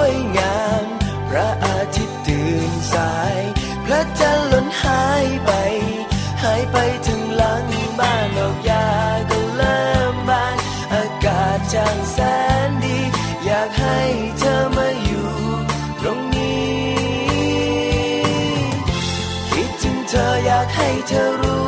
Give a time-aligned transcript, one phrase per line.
[0.00, 0.84] วยงาม
[1.28, 3.36] พระอาทิตย์ตื่นสาย
[3.84, 5.52] พระจันทร์หล่นหายไป
[6.42, 7.64] หายไปถึงหลัง
[7.98, 8.88] บ้านดอกหญ้า
[9.30, 10.56] ก็เริ่มบาน
[10.92, 12.18] อากาศช่างแส
[12.66, 12.98] นดี
[13.44, 13.98] อยากให้
[14.38, 15.30] เธอมาอยู่
[16.00, 16.80] ตรงนี้
[19.52, 21.59] คิดถึงเธออยากให้เธอรู้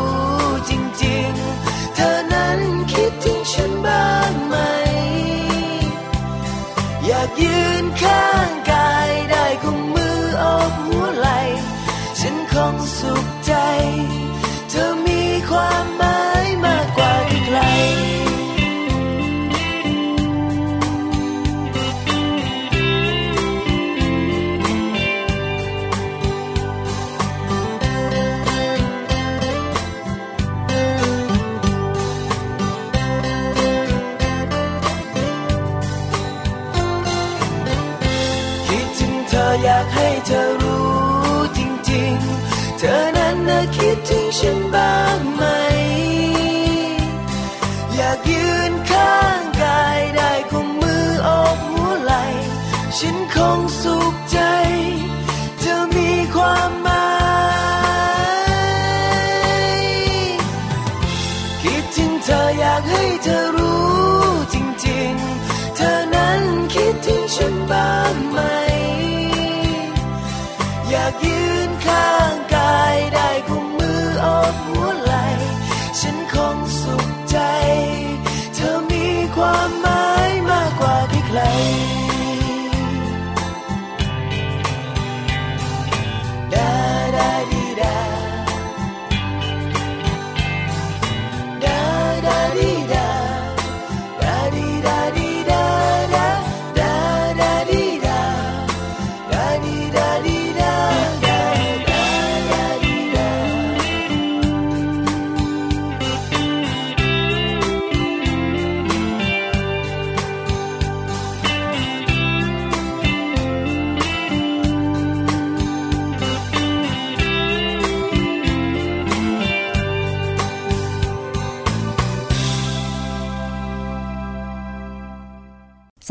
[44.44, 44.71] ocean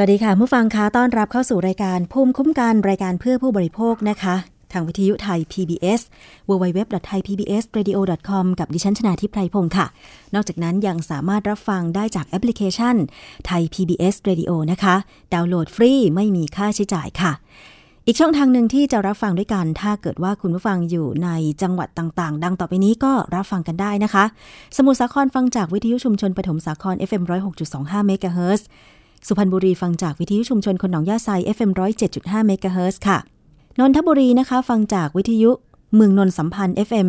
[0.04, 4.36] วัสดีค่ะผู้ฟังคะต้อนรับเข้าสู่รายการภูมิคุ้มกันรายการเพื่อผู้บริโภคนะคะ
[4.72, 6.02] ทางวิทยุไทย PBS
[6.50, 9.86] www.thaipbsradio.com กับดิฉันชนาทิพไพรพงศ์ค่ะ
[10.36, 12.96] นอกจากนั้นยังสามารถรับฟังได้จากแอปพลิเคชัน
[13.46, 14.96] ไทย PBS Radio นะคะ
[15.34, 17.32] ดาวน์โหลดฟรีไม่มีค่าใช้จ่ายค่ะ
[18.06, 21.30] อีกช่องทางหนึ่งที่จะรับฟังด้วยกัน ถ้าเกิดว่าคุณผู้ฟังอยู่ใน
[21.62, 24.24] จังหวัดต่างๆ ดังต่อไปนี้ก็รับฟังกันได้นะคะ
[24.78, 27.24] สมุทรสาครฟังจากวิทยุชุมชนปฐมสาคร FM
[27.66, 28.70] 106.25เมกะเฮิรตซ์
[29.28, 31.72] สุพรรณบุรีฟังจากวิทยุชุมชนคนหนองยาไซ FM
[32.10, 33.18] 107.5เมกะเฮิรตซ์ค่ะ
[33.80, 35.52] นนทบุรีนะคะ ฟังจากวิทยุ
[35.96, 37.08] เมืองนนท์สัมพันธ์ FM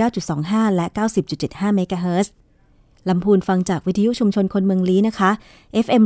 [0.00, 0.86] 99.25 และ
[1.30, 2.32] 90.75เมกะเฮิรตซ์
[3.08, 5.30] ลำพูนฟังจากวิทยุชุมชนคนเมืองลี้นะคะ
[5.84, 6.02] FM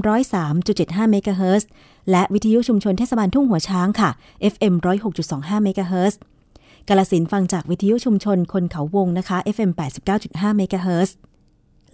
[0.55, 1.69] 103.75เมกะเฮิรตซ์
[2.11, 4.11] และวิทยุชุมชนเทศบาลทุ่งหัวช้างค่ะ
[4.53, 4.75] FM
[5.21, 6.19] 106.25เมกะเฮิรตซ์
[6.89, 9.71] กาฬสินธุ์ฟังจากวิทยุชุมชนคนเขาวงนะคะ FM
[10.15, 11.15] 89.5เมกะเฮิร์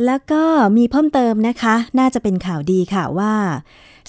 [0.04, 0.42] แล้วก็
[0.76, 3.34] มีเพิ่มเติมนะคะ น่าจะเป็นข่าวดีค่ะว่า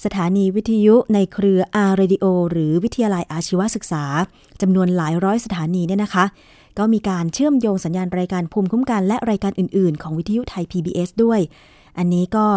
[0.03, 1.59] สถานีวิทยุในเครือ
[1.89, 4.03] R Radio หรือวิทยาลัยอาชีวศึกษา
[4.61, 6.25] จำนวนหลายร้อยสถานีเนี่ยนะคะ
[6.77, 11.39] ก็มีการเชื่อมโยงสัญญาณรายการภูมิคุ้มกันและรายการอื่น ๆ ของวิทยุไทย PBS ด้วย
[11.97, 12.47] อันนี้ก็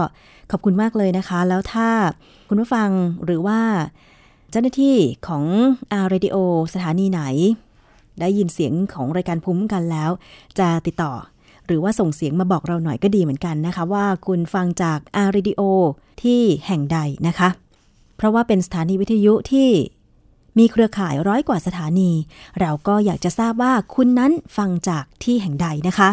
[0.50, 1.88] ขอบคุณมากเลยนะคะ แล้วถ้า
[2.48, 2.88] คุณผู้ฟัง
[3.25, 3.60] หรือว่า
[4.50, 4.96] เจ้าหน้าที่
[5.26, 5.44] ของ
[6.02, 6.37] R Radio
[6.75, 7.22] สถานีไหน
[8.20, 10.10] ได้ยินเสียงของรายการภูมิคุ้มกันแล้ว
[10.58, 11.12] จะติดต่อ
[11.66, 15.61] หรือว่าส่งเสียงมาบอกเราหน่อยก็ดีเหมือนกันนะคะ ว่าคุณฟังจาก R Radio
[16.22, 17.49] ที่แห่งใดนะคะ
[18.16, 19.69] เพราะว่าเป็นสถานีวิทยุที่
[20.58, 22.11] มีเครือข่ายร้อยกว่าสถานี
[22.61, 26.11] เราก็อยากจะทราบว่าคุณนั้นฟังจากที่แห่งใดนะคะ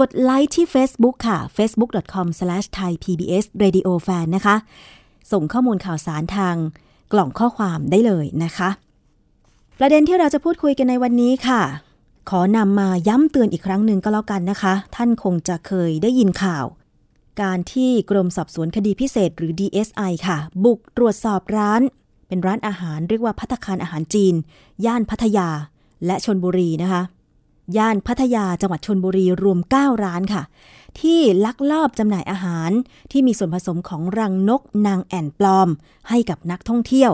[0.00, 4.56] กดไลค์ที่ Facebook ค่ะ facebook.com/thaipbsradiofan นะคะ
[5.32, 6.54] ส่งข้อมูลข่าวสารทาง
[7.12, 8.68] กล่องข้อความได้เลยนะคะ
[9.78, 11.62] ประเด็นที่เราจะพูดคุยกันในวันนี้ค่ะ
[12.30, 16.66] ขอนำมาย้ำเตือนอีกครั้งหนึ่งก็แล้วกันนะคะ ท่านคงจะเคยได้ยินข่าว
[17.42, 21.82] การที่กรมสอบสวนคดีพิเศษหรือ DSI ค่ะ บุกตรวจสอบร้าน
[22.28, 24.34] เป็นร้านอาหารเรียกว่าพัตคารอาหารจีน
[24.86, 25.48] ย่านพัทยา
[26.06, 27.02] และชนบุรีนะคะ
[27.76, 30.42] ย่านพัทยาจังหวัดชนบุรีรวม 9 ร้านค่ะ
[31.00, 32.70] ที่ลักลอบจำหน่ายอาหาร
[33.12, 35.68] ที่มีส่วนผสมของรังนกนางแอ่นปลอม
[36.08, 37.12] ให้กับนักท่องเที่ยว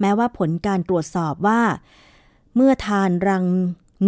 [0.00, 1.60] แม้ว่าผลการตรวจสอบว่า
[2.54, 3.44] เมื่อทานรัง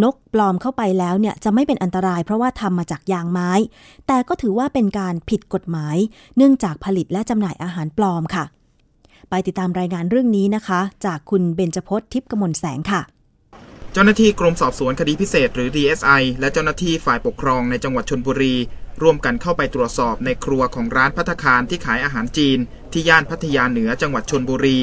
[0.03, 3.51] นกปลอมเข้าไปแล้วเนี่ยจะไม่เป็นอันตรายเพราะว่าทำมาจากยางไม้
[4.07, 5.97] แต่ก็ถือว่าเป็นการผิดกฎหมาย
[6.37, 8.45] เนื่องจากผลิตและจำหน่ายอาหารปลอมค่ะ
[9.29, 13.01] ไปติดตามรายงานเรื่องนี้นะคะ จากคุณเบญจพจน์ทิพย์กมลแสงค่ะ
[13.93, 18.55] เจ้าหน้าที่กรมสอบสวนคดีพิเศษหรือ DSI และเจ้าหน้าที่ฝ่ายปกครองในจังหวัดชนบุรี
[19.01, 22.59] ร่วมกันเข้าไปตรวจสอบในครัวของร้านพัตคารที่ขายอาหารจีน
[22.93, 24.79] ที่ย่านพัทยาเหนือจังหวัดชนบุรี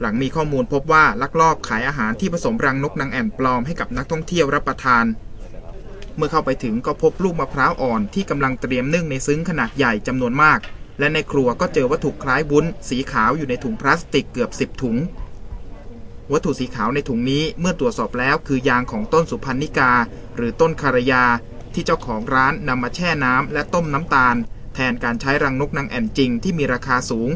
[0.00, 5.04] หลังมีข้อมูลพบว่าลักลอบขายอาหารที่ผสมรังนกนางแอ่นปลอมให้กับนักท่องเที่ยวรับประทาน
[6.16, 10.58] เมื่อเข้าไปถึงก็พบลูกมะพร้าวอ่อนที่กำลังเตรียมนึ่งในซึ้งขนาดใหญ่จำนวนมาก
[10.98, 14.96] และในครัวก็เจอวัตถุคล้ายวุ้น สีขาวอยู่ในถุงพลาสติกเกือบ10ถุง
[16.32, 19.92] วัตถุสีขาวในถุงนี้เมื่อตรวจสอบแล้วคือยางของต้นสุพรรณิกา
[20.36, 21.24] หรือต้นคารยา
[21.74, 24.36] ที่เจ้าของร้านนำมาแช่น้ำและต้มน้ำตาล
[24.74, 27.30] แทนการใช้รังนกนางแอ่นจริงที่มีราคาสูง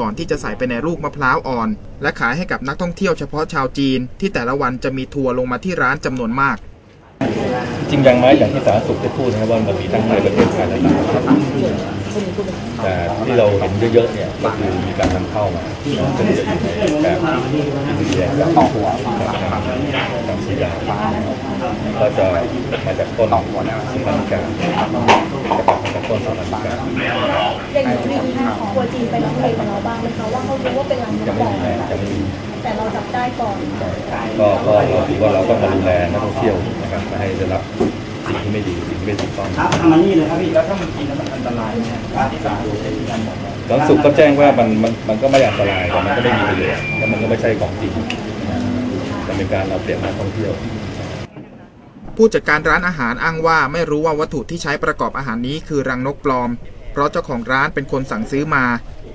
[0.00, 1.68] ก่อนที่จะใส่ไปในลูกมะพร้าวอ่อน
[2.02, 6.56] และขายให้กับนักท่องเที่ยวเฉพาะชาวจีน ที่แต่ละวันจะมีทัวร์ลงมาที่ร้านจำนวนมาก
[7.90, 10.78] จริงยังไม้อย่างที่สาธารณสุขได้พูดนะครับว่ามันมีทั้งในประเทศไทยและ
[11.26, 12.01] ต่างประเทศ
[12.82, 12.94] แต่
[13.24, 15.64] ที่เราเห็นเยอะๆเนี่ยก็คือมีการนำเข้ามา
[16.16, 17.18] ซึ่งจะอยู่ในแบบ
[17.52, 20.70] ที่อินเดียกับกับกับซียา
[22.00, 22.24] ก็จะ
[22.86, 24.38] มาจากต้นสุพรรณิกา
[25.58, 26.72] จะมาจากต้นสุพรรณิกา
[27.74, 32.20] อย่างนี้มีทัวร์จีนไปร้องเรียนกับเราบ้างไหมคะว่าเขารู้ว่าเป็นรังนยังกไม่ปลอมมียังไม่มี
[32.62, 33.56] แต่เราจับได้ก่อน
[34.40, 37.62] ก็ก็เราถือว่าเราต้องมาดูแลนักท่องเที่ยวนะครับไม่ให้ได้รับ
[38.26, 47.92] สิ่งที่ไม่ดีสิ่งที่ไม่ถูกต้องครับทำมานี่เลยครับพี่แล้วถ้ามันกินแล้วมันอันตรายเนี่ยการที่สาธารณสุขได้มีการบอกว่าสาธารณสุขก็แจ้งว่ามันมันมันก็ไม่อันตรายแต่มันก็ไม่มีประโยชน์และมันก็ไม่ใช่ของจริง
[49.26, 50.52] มันเป็นการเอาเปรียบนักท่องเที่ยว
[52.16, 56.50] ผู้จัดการร้านอาหารอ้างว่าไม่รู้ว่าวัตถุที่ใช้ประกอบอาหารนี้คือรังนกปลอม
[56.92, 58.64] เพราะเจ้าของร้านเป็นคนสั่งซื้อมา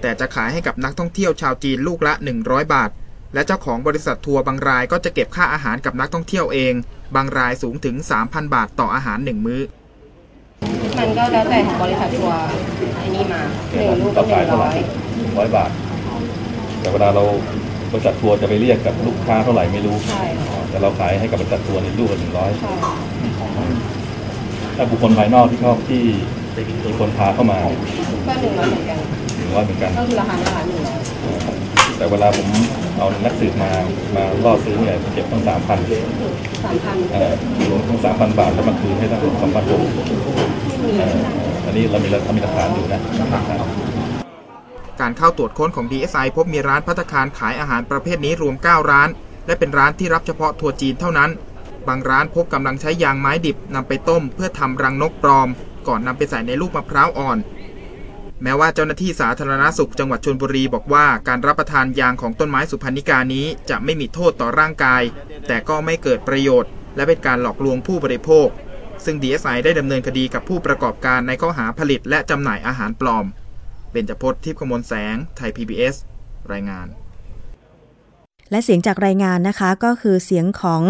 [0.02, 2.90] แต่จะขายให้กับนักท่องเที่ยวชาวจีนลูกละ 100 บาท
[3.34, 6.74] และเจ้าของบริษัททัวร์บางรายก็จะเก็บค่าอาหารกับนักท่องเที่ยวเอง
[7.16, 9.62] บางรายสูงถึง 3,000 บาทต่ออาหารหนึ่งมื้อ
[10.98, 12.40] มันก็แล้วแต่ของบริษัททัวร์
[12.98, 13.42] ไอ้นี่มา
[13.72, 14.78] หนึ่งลูกก็เราหขายนึ่งเท่าไหร้ร่อย
[15.38, 15.72] ร้อยบาท
[16.80, 17.24] แต่เวลาเรา
[17.92, 22.72] บริษัททัวร์จะไปเรียกกับลูกค้าเท่าไหร่ไม่รู้ ใช่ค่ะแต่เราขายให้กับบริษัททัวร์ในลูกละหนึ่งร้อยใช่
[24.78, 26.04] ถ้าบุคคลภายนอกที่เข้าที่
[26.86, 27.58] มีคนพาเข้ามา
[28.28, 29.00] ก็หนึ่งร้อยเหมือนกัน
[29.38, 31.00] หนึ่งร้อยเหมือนกันก็คือราคาหน้าร้านหนึ่งร้อย
[31.98, 32.48] แต่เวลาผม
[32.98, 33.72] เอานักสืบมา
[34.16, 35.80] มาล่อซื้อเนี่ยผมเก็บตั้งสามพัน
[36.64, 37.34] สามพันเอ่อ
[37.70, 39.82] รวมทั้งสามพันบาทแล้วมาคืนให้ทั้งสองพันหก
[41.66, 43.02] อันนี้เรามีเรามีหลักฐานอยู่นะ
[45.02, 49.10] การเข้าตรวจค้นของ DSI พบมีร้านพัตตาคารขายอาหารประเภทนี้รวม 9 ร้าน
[49.46, 51.30] และเป็นร้านที่รับเฉพาะทัวร์จีนเท่านั้น
[51.88, 55.48] บางร้านพบกำลังใช้ยางไม้ดิบนำไปต้ม เพื่อทำรังนกปลอม
[55.88, 57.38] ก่อนนำไปใส่ในลูกมะพร้าวอ่อน
[58.44, 65.02] แม้ว่าเจ้าหน้าที่สาธารณสุขจังหวัดชลบุรีบอกว่าการรับประทานยางของต้นไม้สุพรรณิกานี้จะไม่มีโทษต่อร่างกาย
[65.48, 68.48] แต่ก็ไม่เกิดประโยชน์ และเป็นการหลอกลวงผู้บริโภค
[69.06, 73.26] ซึ่ง DSI ได้ดำเนินคดีกับผู้ประกอบการในข้อหาผลิตและจำหน่ายอาหารปลอม
[73.92, 75.96] เบญจพจน์ทิพย์กมลแสง ไทย PBS
[76.52, 76.88] รายงาน
[78.52, 80.84] และเสียงจากรายงานนะคะก็คือเสียงของ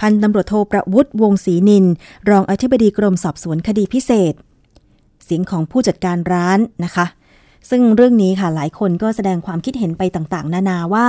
[0.00, 1.86] พันตำรวจโทประวุฒิวงศรีนิน
[2.30, 4.34] รองอธิบดีกรมสอบสวนคดีพิเศษ
[5.24, 7.06] เสียงของผู้จัดการร้านนะคะ
[7.70, 11.06] ซึ่งเรื่องนี้ค่ะหลายคนก็แสดงความคิดเห็นไปต่างๆ นานาว่า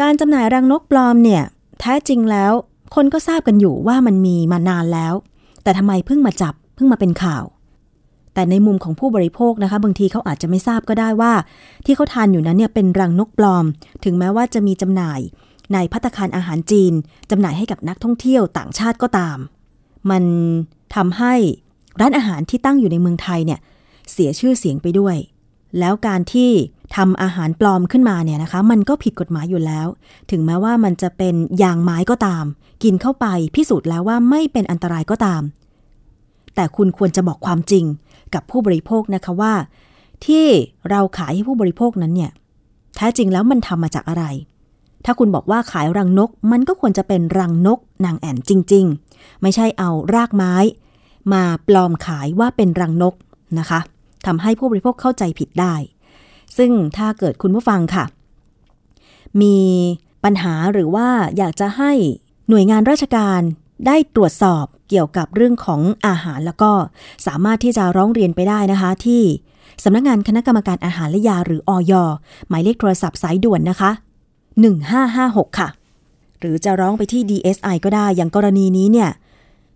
[0.00, 1.42] การจำหน่ายรังนกปลอมเนี่ย
[1.80, 2.52] แท้จริงแล้ว
[2.94, 5.14] คนก็ทราบกันอยู่ว่ามันมีมานานแล้ว
[5.62, 7.44] แต่ทำไมเพิ่งมาจับเพิ่งมาเป็นข่าว
[8.34, 11.32] แต่ในมุมของผู้บริโภคนะคะ บางทีเขาอาจจะไม่ทราบก็ได้ว่า
[11.84, 13.64] ที่เขาทานอยู่นั้นเนี่ยเป็นรังนกปลอม
[14.04, 15.20] ถึงแม้ว่าจะมีจำหน่าย
[15.72, 16.92] ในพัตคารอาหารจีน
[17.30, 19.38] จำหน่ายให้กับนักท่องเที่ยวต่างชาติก็ตาม
[20.10, 20.24] มัน
[20.94, 21.34] ทำให้
[22.00, 23.60] ร้านอาหารที่ตั้งอยู่ในเมืองไทยเนี่ย
[24.12, 25.16] เสียชื่อเสียงไปด้วย
[25.78, 26.50] แล้วการที่
[26.96, 29.86] ทำอาหารปลอมขึ้นมาเนี่ยนะคะ มันก็ผิดกฎหมายอยู่แล้ว
[30.30, 32.44] ถึงแม้ว่ามันจะเป็นยางไม้ก็ตาม
[32.82, 35.42] กินเข้าไปพิสูจน์แล้วว่าไม่เป็นอันตรายก็ตาม
[36.54, 37.84] แต่คุณควรจะบอกความจริง
[38.34, 39.54] กับผู้บริโภคนะคะว่า
[40.26, 40.46] ที่
[40.90, 42.30] เราขายให้ผู้บริโภคนั้นเนี่ย
[42.96, 44.24] แท้จริงแล้วมันทำมาจากอะไร
[45.04, 48.84] ถ้าคุณบอกว่าขายรังนก มันก็ควรจะเป็นรังนกนางแอ่นจริง
[49.14, 50.54] ๆ ไม่ใช่เอารากไม้
[51.32, 53.14] มาปลอมขายว่าเป็นรังนก
[53.58, 53.80] นะคะ
[54.26, 55.74] ทำให้ผู้บริโภคเข้าใจผิดได้
[56.56, 58.04] ซึ่งถ้าเกิดคุณผู้ฟังค่ะ
[59.40, 59.58] มี
[60.24, 61.92] ปัญหาหรือว่าอยากจะให้
[62.48, 63.40] หน่วยงานราชการ
[63.86, 66.72] ได้ตรวจสอบเกี่ยวกับเรื่องของอาหารแล้วก็
[67.26, 69.22] สามารถที่จะร้องเรียนไปได้นะคะ ที่
[69.84, 71.92] สำนักงานคณะกรรมการอาหารและยาหรืออย
[72.48, 73.90] หมายเลขโทรศัพท์สายด่วนนะคะ
[74.74, 75.68] 1556 ค่ะ
[76.40, 79.10] หรือจะร้องไปที่ DSI ก็ได้อย่างกรณีนี้เนี่ย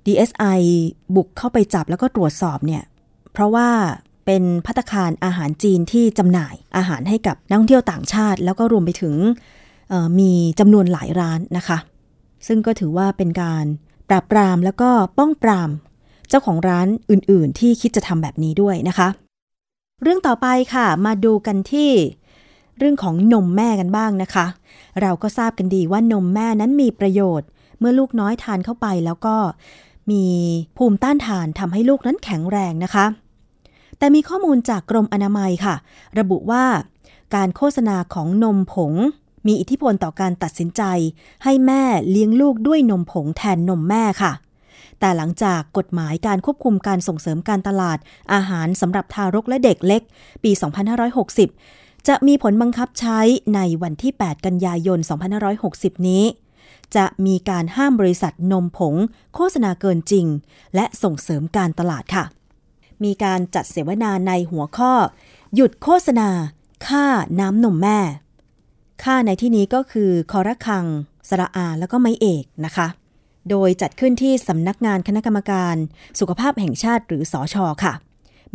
[0.09, 0.61] DSI
[1.17, 2.83] บุกเข้าไปจับแล้วก็ตรวจสอบเนี่ย
[3.33, 3.69] เพราะว่า
[4.27, 9.15] เป็นพัตคารอาหารจีนที่จำหน่ายอาหารให้กับนักท่องเที่ยวต่างชาติ แล้วก็รวมไปถึง
[10.19, 11.79] มีจำนวนหลายร้านนะคะ
[12.47, 13.65] ซึ่งก็ถือว่าเป็นการ
[14.09, 15.71] ปราบปรามแล้วก็ป้องปราม
[16.29, 19.09] เจ้าของร้านอื่น ๆ ที่คิดจะทำแบบนี้ด้วยนะคะ
[20.03, 21.91] เรื่องต่อไปค่ะ มาดูกันที่
[22.79, 24.47] เรื่องของนมแม่กันบ้างนะคะ
[25.03, 27.49] เราก็ทราบกันดีว่านมแม่นั้นมีประโยชน์
[27.79, 29.37] เมื่อลูกน้อยทานเข้าไปแล้วก็
[30.11, 30.25] มี
[30.77, 33.07] ภูมิต้านทานทำให้ลูกนั้นแข็งแรงนะคะ
[33.99, 35.75] แต่มีข้อมูลจากกรมอนามัยค่ะ
[36.19, 36.65] ระบุว่า
[37.35, 38.93] การโฆษณาของนมผง
[39.47, 40.83] มีอิทธิพลต่อการตัดสินใจ
[41.45, 44.33] ให้แม่เลี้ยงลูกด้วยนมผงแทนนมแม่ค่ะ
[45.01, 47.99] แต่หลังจากกฎหมายการควบคุมการส่งเสริมการตลาด
[48.33, 50.03] อาหารสำหรับทารกและเด็กเล็ก
[50.45, 50.51] ปี
[51.31, 53.21] 2560 จะมีผลบังคับใช้
[53.55, 54.99] ในวันที่ 8 กันยายน
[55.53, 56.25] 2560 นี้
[56.97, 58.95] จะมีการห้ามบริษัทนมผง
[59.35, 60.27] โฆษณาเกินจริง
[60.75, 62.25] และส่งเสริมการตลาดค่ะ
[63.05, 64.93] มีการจัดเสวนาในหัวข้อ
[65.55, 66.29] หยุดโฆษณา
[66.87, 67.07] ค่า
[67.41, 67.99] น้ำนมแม่
[69.05, 70.85] ค่าในที่นี้ก็คือคอระคัง
[71.29, 72.89] สระอาแล้วก็ไม้เอกนะคะ
[73.51, 75.75] โดยจัดขึ้นที่สำนักงานคณะกรรมการ
[76.21, 77.93] สุขภาพแห่งชาติหรือสอชอค่ะ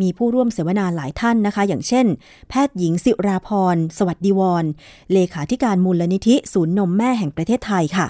[0.02, 2.06] มีผู้ร่วมเสวนาหลายท่านนะคะ อย่างเช่น
[2.50, 4.66] แพทย์หญิงสิราพร สวัสดีวร
[5.14, 8.08] เลขาธิการมูลนิธิ ศูนย์นมแม่แห่งประเทศไทยค่ะ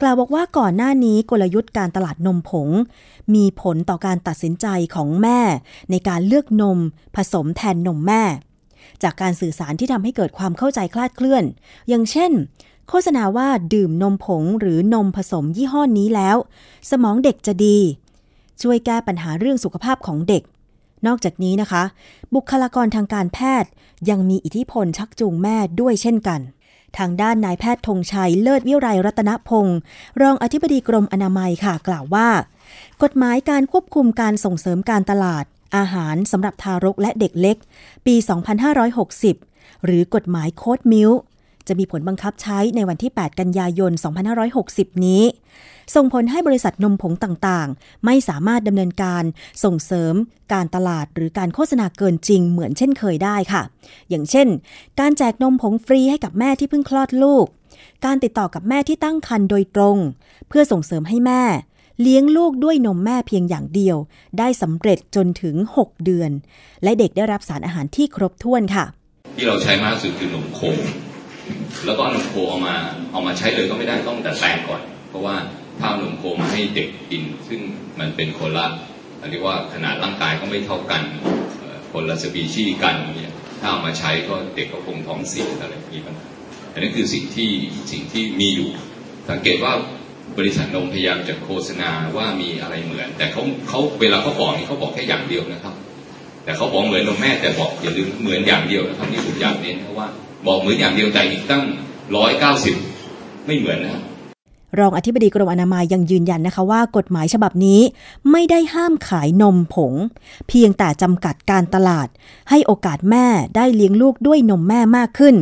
[0.00, 2.68] กล่าวบอกว่าก่อนหน้านี้กลยุทธ์การตลาดนมผง
[3.34, 5.40] มีผลต่อการตัดสินใจของแม่
[5.90, 6.78] ในการเลือกนม
[7.16, 8.22] ผสมแทนนมแม่
[9.02, 11.44] จากการสื่อสารที่ทำให้เกิดความเข้าใจคลาดเคลื่อน
[11.88, 12.32] อย่างเช่น
[12.88, 16.36] โฆษณาว่าดื่มนมผงหรือนมผสมยี่ห้อนนี้แล้ว
[16.90, 17.78] สมองเด็กจะดี
[18.62, 20.42] ช่วยแก้ปัญหาเรื่องสุขภาพของเด็ก
[21.06, 21.82] นอกจากนี้นะคะ
[22.34, 23.70] บุคลากรทางการแพทย์
[24.10, 26.40] ยังมีอิทธิพลชักจูงแม่ด้วยเช่นกัน
[26.98, 29.78] ทางด้านนายแพทย์ธงชัยเลิศวิไรรัตนพงศ์
[30.22, 32.28] รองอธิบดีกรมอนามัยค่ะกล่าวว่า
[33.02, 35.44] กฎหมายการควบคุมการส่งเสริมการตลาด
[35.76, 37.56] อาหารสำหรับทารกและเด็กเล็ก
[38.06, 38.14] ปี
[39.00, 41.10] 2560 หรือกฎหมายโค้ดมิล
[41.68, 43.92] จะมีผลบังคับใช้ในวันที่ 8 กันยายน
[44.48, 45.22] 2560 นี้
[45.94, 49.24] ส่งผลให้บริษัทนมผงต่างๆ ไม่สามารถดำเนินการ
[49.64, 50.14] ส่งเสริม
[50.52, 53.62] การตลาดหรือการโฆษณาเกินจริงเหมือนเช่นเคยได้ค่ะ
[54.08, 54.48] อย่างเช่น
[55.00, 57.46] การแจกนมผงฟรีให้กับแม่ที่เพิ่งคลอดลูก
[58.04, 59.96] การติดต่อกับแม่ที่ตั้งครรภ์โดยตรง
[60.48, 61.42] เพื่อส่งเสริมให้แม่
[62.02, 63.96] เลี้ยงลูกด้วยนมแม่เพียงอย่างเดียว
[64.38, 66.30] ได้สำเร็จจนถึง 6 เดือน
[66.82, 68.84] และเด็กได้รับสารอาหารที่ครบถ้วนค่ะ
[69.36, 70.60] ที่เราใช้มากสุดคือนมโค
[71.86, 72.74] แล้วก็นมโคเอามา
[73.12, 75.36] เอามาใช้เลยก็ไม่ได้ต้องแต่แปลงก่อน เพราะว่า
[75.80, 77.60] ถ้าเอานมโคมาให้เด็กกิน ซึ่ง
[78.00, 78.66] มันเป็นคนละ
[79.30, 81.02] เรียกว่าขนาดร่างกายก็ไม่เท่ากัน
[81.92, 86.26] คนละสปีชีส์กันเนี่ยถ้าเอามาใช้ก็เด็กก็คงท้องเสียอะไรมีปัญหา
[86.72, 87.50] อันนี้คือสิ่งที่
[87.92, 88.68] สิ่งที่มีอยู่
[89.30, 89.72] สังเกตว่า
[90.38, 95.74] บริษัทนมพยายามจะโฆษณาว่ามีอะไรเหมือน แต่เขาเขาเวลาเขาบอกนี่เขาบอกแค่อย่างเดียวนะครับ
[96.44, 100.08] แต่เขาบอกเหมือนนมแม่แต่บอกอย่าลืมเหมือนอย่างเดียวนะครับนี่ผมอยากเน้นเพราะว่า
[100.46, 101.62] บอกเหมือนอย่างเดียวแต่อีกตั้ง
[102.16, 102.76] ร้อยเก้าสิบ
[103.46, 104.04] ไม่เหมือนนะครับ
[104.78, 107.80] รองอธิบดีกรมอนามัยยังยืนยันนะคะว่ากฎหมายฉบับนี้
[108.30, 109.92] ไม่ได้ห้ามขายนมผง
[110.48, 112.08] เพียงแต่จำกัดการตลาด
[112.50, 115.36] ให้โอกาสแม่ได้เลี้ยงลูกด้วยนมแม่มากขึ้น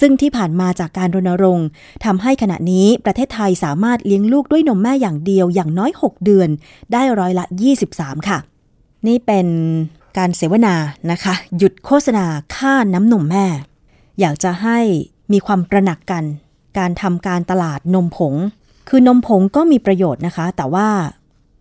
[0.00, 1.66] ซึ่งที่ผ่านมาจากการรณรงค์
[2.04, 6.48] ทำให้ขณะนี้ประเทศไทยสามารถเลี้ยงลูกด้วยนมแม่อย่างเดียวอย่างน้อย 6 เดือน
[6.92, 7.44] ได้ร้อยละ
[7.86, 8.38] 23 ค่ะ
[9.06, 9.46] นี่เป็น
[10.18, 10.74] การเสวนา
[11.10, 13.46] นะคะ หยุดโฆษณาค่าน้ำนมแม่
[14.20, 14.78] อยากจะให้
[15.32, 16.24] มีความตระหนักกัน
[16.78, 18.34] การทำการตลาดนมผง
[18.88, 20.88] คือนมผงก็มีประโยชน์นะคะ แต่ว่า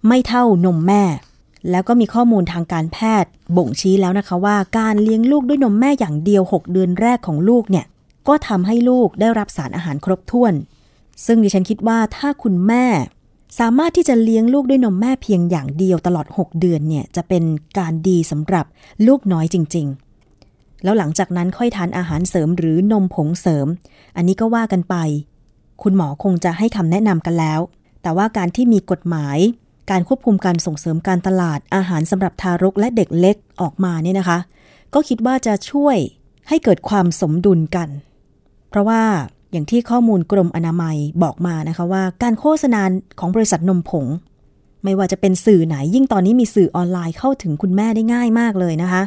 [0.08, 1.04] ไม่เท่านมแม่
[1.70, 7.86] แล้วก็มีข้อมูลทางการแพทย์บ่งชี้แล้วนะคะว่าการเลี้ยงลูกด้วยนมแม่อย่างเดียว 6 เดือนแรกของลูกเนี่ย
[8.28, 10.54] ก็ทำให้ลูกได้รับสารอาหารครบถ้วน
[11.26, 12.86] ซึ่งดิฉันคิดว่าถ้าคุณแม่
[13.60, 17.44] สามารถที่จะเลี้ยงลูกด้วยนมแม่เพียงอย่างเดียวตลอด 6 เดือนเนี่ยจะเป็น
[17.80, 18.66] การดีสำหรับ
[19.08, 20.07] ลูกน้อยจริง ๆ
[20.84, 23.68] แล้วหลังจากนั้นค่อยทานอาหารเสริมหรือนมผงเสริม
[24.16, 24.96] อันนี้ก็ว่ากันไป
[25.84, 27.60] คุณหมอคงจะให้คำแนะนำกันแล้ว
[28.02, 29.38] แต่ว่าการที่มีกฎหมาย
[29.92, 34.40] การควบคุมการส่งเสริมการตลาดอาหารสำหรับทารกและเด็กเล็กออกมาเนี่ยนะคะ
[34.94, 35.98] ก็คิดว่าจะช่วย
[36.48, 37.90] ให้เกิดความสมดุลกัน
[38.70, 39.02] เพราะว่า
[39.52, 42.82] อย่างที่ข้อมูลกรมอนามัยบอกมานะคะว่า การโฆษณา
[43.20, 44.06] ของบริษัทนมผง
[44.84, 49.02] ไม่ว่าจะเป็นสื่อไหนยิ่งตอนนี้มีสื่อออนไลน์เข้าถึงคุณแม่ได้ง่ายมากเลยนะคะ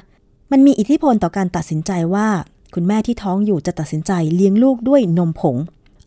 [0.50, 2.28] มันมีอิทธิพลต่อการตัดสินใจว่า
[2.74, 5.56] คุณแม่ที่ท้องอยู่จะตัดสินใจเลี้ยงลูกด้วยนมผง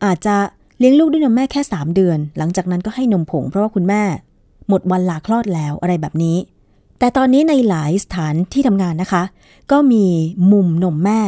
[0.06, 0.36] อาจจะ
[0.80, 4.04] เลี้ยงลูกด้วยนมแม่แค่ 3 เดือน หลังจากนั้นก็ให้นมผงเพราะว่าคุณแม่
[4.68, 6.38] หมดวันลาคลอดแล้วอะไรแบบนี้
[7.00, 9.24] แต่ตอนนี้ในหลายสถานที่ทำงานนะคะ
[9.72, 10.06] ก็มี
[10.52, 11.22] มุมนมแม่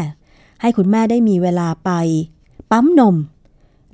[0.62, 1.91] ให้คุณแม่ได้มีเวลาไป
[2.72, 3.15] ปั๊มนม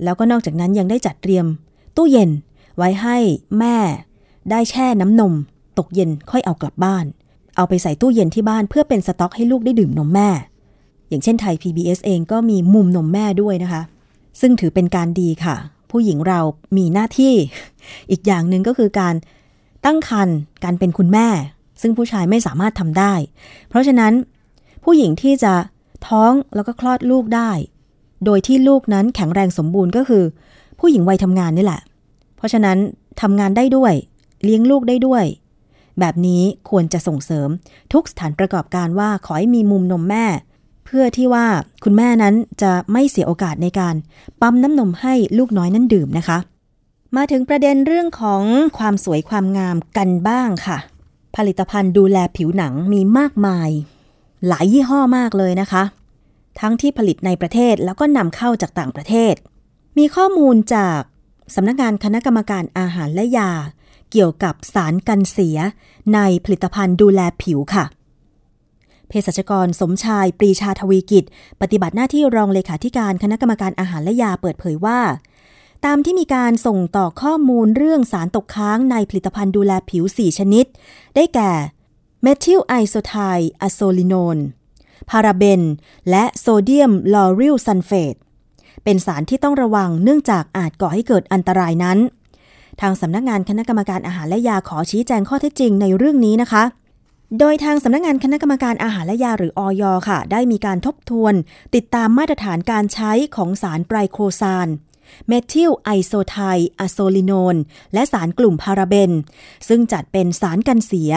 [0.04, 1.46] แล้วก็นอกจากนั้นยังได้จัดเตรียม
[1.96, 2.30] ตู้เย็น
[2.78, 3.18] ไว้ให้
[3.60, 3.76] แม่
[4.52, 5.34] ได้แช่น้ำนม
[5.78, 7.06] ตกเย็นค่อยเอากลับบ้าน
[7.56, 10.30] เอาไปใส่ตู้เย็นที่บ้านเพื่อเป็นสต็อกให้ลูกได้ดื่มนมแม่
[11.10, 13.82] อย่างเช่นไทย PBS เองก็มีมุมนมแม่ด้วยนะคะ
[14.42, 15.56] ซึ่งถือเป็นการดีค่ะ
[15.92, 16.40] ผู้หญิงเรา
[16.78, 17.34] มีหน้าที่
[18.12, 19.16] อีกอย่างหนึ่งก็คือการ
[19.86, 21.28] ตั้งครรภ์การเป็นคุณแม่
[21.82, 23.14] ซึ่งผู้ชายไม่สามารถทำได้
[23.70, 24.14] เพราะฉะนั้น
[24.84, 25.54] ผู้หญิงที่จะ
[26.08, 27.52] ท้องแล้วก็คลอดลูกได้
[28.26, 30.24] โดยที่ลูกนั้นแข็งแรงสมบูรณ์ก็คือ
[30.80, 31.82] ผู้หญิงวัยทำงานนี่แหละ
[32.38, 32.78] เพราะฉะนั้น
[33.22, 33.94] ทำงานได้ด้วย
[34.44, 35.24] เลี้ยงลูกได้ด้วย
[36.02, 37.50] แบบนี้ควรจะส่งเสริม
[37.94, 40.26] ทุกสถานประกอบการว่าขอให้มีมุมนมแม่
[40.86, 41.48] เพื่อที่ว่า
[41.84, 43.96] คุณแม่นั้นจะไม่เสียโอกาสในการ
[44.42, 46.38] ปั๊มน้ำนมให้ลูกน้อยนั้นดื่มนะคะ
[47.16, 48.44] มาถึงประเด็นเรื่องของ
[48.78, 50.78] ความสวยความงามกันบ้างค่ะ
[51.36, 53.70] ผลิตภัณฑ์ดูแลผิวหนังมีมากมาย
[54.48, 55.84] หลายยี่ห้อมากเลยนะคะ
[56.60, 59.34] ทั้งที่ผลิตในประเทศแล้วก็นำเข้าจากต่างประเทศ
[59.98, 61.00] มีข้อมูลจาก
[61.56, 63.52] สำนักงานคณะกรรมการอาหารและยา
[64.12, 65.58] เกี่ยวกับสารกันเสีย
[66.16, 67.86] ในผลิตภัณฑ์ดูแลผิวค่ะ
[69.08, 71.26] เภสัชกรสมชายปรีชาทวีกิจ
[71.62, 75.00] ปฏิบัติหน้าที่รองเลขาธิการคณะกรรมการอาหารและยาเปิดเผยว่า
[75.86, 80.66] ตามที่มีการส่งต่อข้อมูลเรื่องสารตกค้างในผลิตภัณฑ์ดูแลผิว 4 ชนิด
[81.16, 81.52] ได้แก่
[82.22, 83.16] เมทิลไอโซไท
[83.62, 84.38] อะโซลิโนน
[85.10, 85.62] พาราเบน
[86.10, 88.16] และโซเดียมลอริลซัลเฟต
[88.84, 91.98] เป็นสารที่ต้องระวังเนื่องจากอาจก่อให้เกิดอันตรายนั้น
[92.82, 96.64] ทางสำนักงานคณะกรรมการอาหารและยาขอชี้แจงข้อเท็จจริงในเรื่องนี้นะคะ
[97.40, 101.34] โดยทางสำนักงานคณะกรรมการอาหารและยาหรืออย.ค่ะ ได้มีการทบทวน
[101.76, 104.68] ติดตามมาตรฐานการใช้ของสารไตรโคซาน
[105.28, 106.38] เมทิลไอโซไท
[106.80, 107.56] อะโซลิโนน
[107.94, 109.12] และสารกลุ่มพาราเบน
[109.68, 111.12] ซึ่งจัดเป็นสารกันเสีย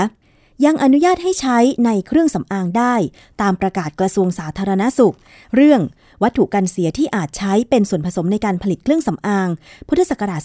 [0.64, 2.94] ยังอนุญาตให้ใช้ในเครื่องสำอางได้
[3.40, 5.16] ตามประกาศกระทรวงสาธารณสุข
[5.54, 5.80] เรื่อง
[6.22, 9.48] วัตถุกันเสียที่อาจใช้เป็นส่วนผสมในการผลิตเครื่องสำอาง
[9.88, 10.40] พุทธศักราช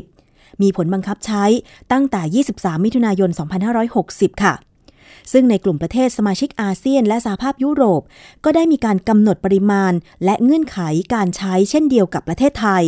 [0.00, 1.44] 2560 มีผลบังคับใช้
[1.92, 3.30] ตั้งแต่ 23 มิถุนายน
[3.86, 4.54] 2560 ค่ะ
[5.32, 8.02] ซึ่งในกลุ่มประเทศสมาชิกอาเซียน และสหภาพยุโรป
[8.44, 9.92] ก็ได้มีการกำหนดปริมาณ
[10.24, 10.78] และเงื่อนไข
[11.14, 12.84] การใช้เช่นเดียวกับประเทศไทย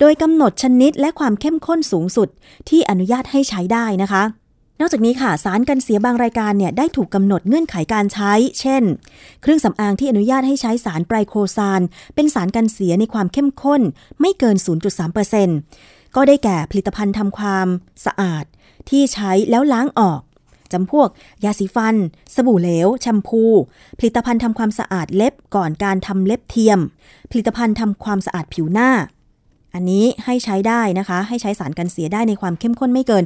[0.00, 2.28] โดยกำหนดชนิดและความเข้มข้นสูงสุด
[2.68, 4.22] ที่อนุญาตให้ใช้ได้นะคะ
[4.80, 8.82] นอกจากนี้ค่ะสารกันเสียบางรายการเนี่ยได้ถูกกำหนดเงื่อนไขการใช้ เช่น
[9.42, 11.80] เครื่องสำอางที่อนุญาตให้ใช้สารไตรโคซาน
[12.14, 13.82] เป็นสารกันเสียในความเข้มข้น
[14.20, 14.56] ไม่เกิน
[15.36, 17.68] 0.3%ก็ได้แก่ผลิตภัณฑ์ทำความ
[18.06, 18.44] สะอาด
[18.88, 20.20] ที่ใช้แล้วล้างออก
[20.72, 21.08] จำพวก
[21.44, 21.96] ยาสีฟัน
[22.34, 23.44] สบู่เหลว แชมพู
[23.98, 26.78] ผลิตภัณฑ์ทำความสะอาดเล็บก่อนการทำเล็บเทียม
[27.30, 28.90] ผลิตภัณฑ์ทำความสะอาดผิวหน้า
[29.74, 33.24] อันนี้ให้ใช้ได้นะคะ ให้ใช้สารกันเสียได้ในความเข้มข้นไม่เกิน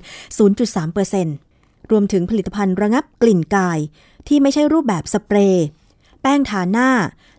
[1.14, 3.78] 0.3%รวมถึงผลิตภัณฑ์ระงับกลิ่นกาย
[4.28, 5.66] ที่ไม่ใช่รูปแบบสเปรย์
[6.22, 6.90] แป้งทาหน้า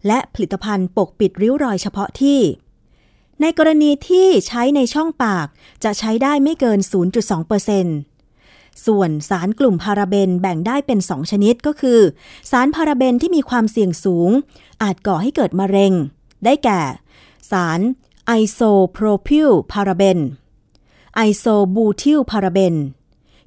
[0.07, 2.39] และผลิตภัณฑ์ปกปิดริ้วรอยเฉพาะที่
[3.41, 5.47] ในกรณีที่ใช้ในช่องปาก
[5.83, 6.79] จะใช้ได้ไม่เกิน
[8.01, 11.99] 0.2%ส่วนสารกลุ่มพาราเบนแบ่งได้เป็น 2 ชนิดก็คือ
[12.51, 14.29] สารพาราเบนที่มีความเสี่ยงสูง
[14.83, 15.93] อาจก่อให้เกิดมะเร็ง
[16.45, 16.81] ได้แก่
[17.51, 17.79] สาร
[18.29, 18.59] ไอโซ
[18.91, 20.19] โพรพิลพาราเบน
[21.15, 22.75] ไอโซบูทิลพาราเบน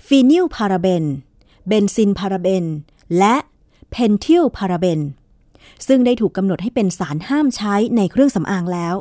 [0.06, 1.04] ฟีนิลพาราเบน
[1.68, 2.64] เบนซิลพาราเบน
[3.18, 3.36] และ
[3.90, 5.00] เพนทิลพาราเบน
[5.86, 8.94] ซึ่งได้ถูกกำหนดให้เป็นสารห้ามใช้ในเครื่องสำอางแล้ว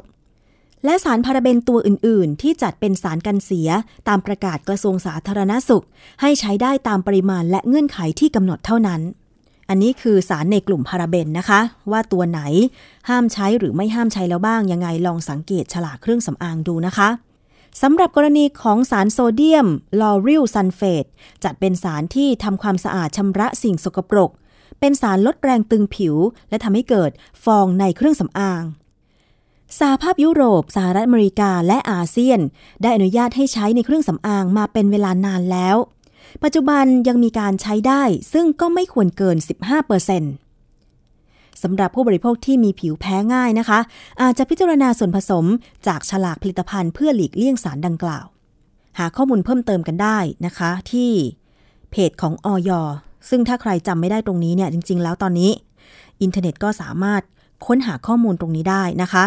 [0.85, 3.69] และสารพาราเบนตัวอื่น ๆ ที่จัดเป็นสารกันเสีย
[4.07, 5.85] ตามประกาศกระทรวงสาธารณสุข
[6.21, 9.01] ให้ใช้ได้ตามปริมาณและเงื่อนไขที่กำหนดเท่านั้น
[9.69, 11.59] อันนี้คือสารในกลุ่มพาราเบนนะคะ
[11.91, 12.41] ว่าตัวไหน
[13.09, 17.09] ห้ามใช้หรือไม่ห้ามใช้แล้วบ้าง ยังไงลองสังเกตฉลากเครื่องสำอางดูนะคะ
[17.81, 19.67] สำหรับกรณีของสารโซเดียม
[20.01, 21.05] ลอริลซัลเฟต
[21.43, 24.31] จัดเป็นสารที่ทำความสะอาดชำระสิ่งสกปรก
[24.79, 26.15] เป็นสารลดแรงตึงผิว
[26.49, 27.11] และทำให้เกิด
[27.43, 28.63] ฟองในเครื่องสำอาง
[29.79, 32.39] สหภาพยุโรป สหรัฐอเมริกาและอาเซียน
[32.81, 35.75] ได้อนุญาตให้ใช้ในเครื่องสำอางมาเป็นเวลานานแล้ว
[36.43, 39.37] ปัจจุบันยังมีการใช้ได้ซึ่งก็ไม่ควรเกิน
[40.49, 43.79] 15%สำหรับผู้บริโภคที่มีผิวแพ้ง่ายนะคะ
[44.21, 45.45] อาจจะพิจารณาส่วนผสม
[45.87, 48.25] จากฉลากผลิตภัณฑ์เพื่อหลีกเลี่ยงสารดังกล่าว
[48.99, 51.11] หาข้อมูลเพิ่มเติมกันได้นะคะ ที่
[51.91, 52.69] เพจของออย
[53.29, 55.51] ซึ่งถ้าใครจำไม่ได้ตรงนี้เนี่ยจริง ๆ แล้วตอนนี้
[56.21, 57.21] อินเทอร์เน็ตก็สามารถ
[57.65, 59.23] ค้นหาข้อมูลตรงนี้ได้นะคะ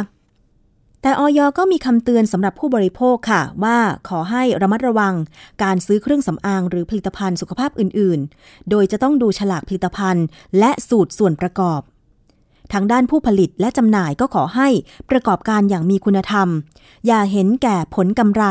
[1.02, 5.14] แต่ออยก็มีคำเตือนสำหรับผู้บริโภคค่ะ ว่าขอให้ระมัดระวัง
[5.62, 10.24] การซื้อเครื่องสำอางหรือผลิตภัณฑ์สุขภาพอื่น ๆ โดยจะต้องดูฉลากผลิตภัณฑ์
[10.58, 11.80] และสูตรส่วนประกอบ
[12.72, 14.68] ทางด้านผู้ผลิตและจำหน่ายก็ขอให้
[15.10, 16.48] ประกอบการอย่างมีคุณธรรม
[17.06, 18.44] อย่าเห็นแก่ผลกำไร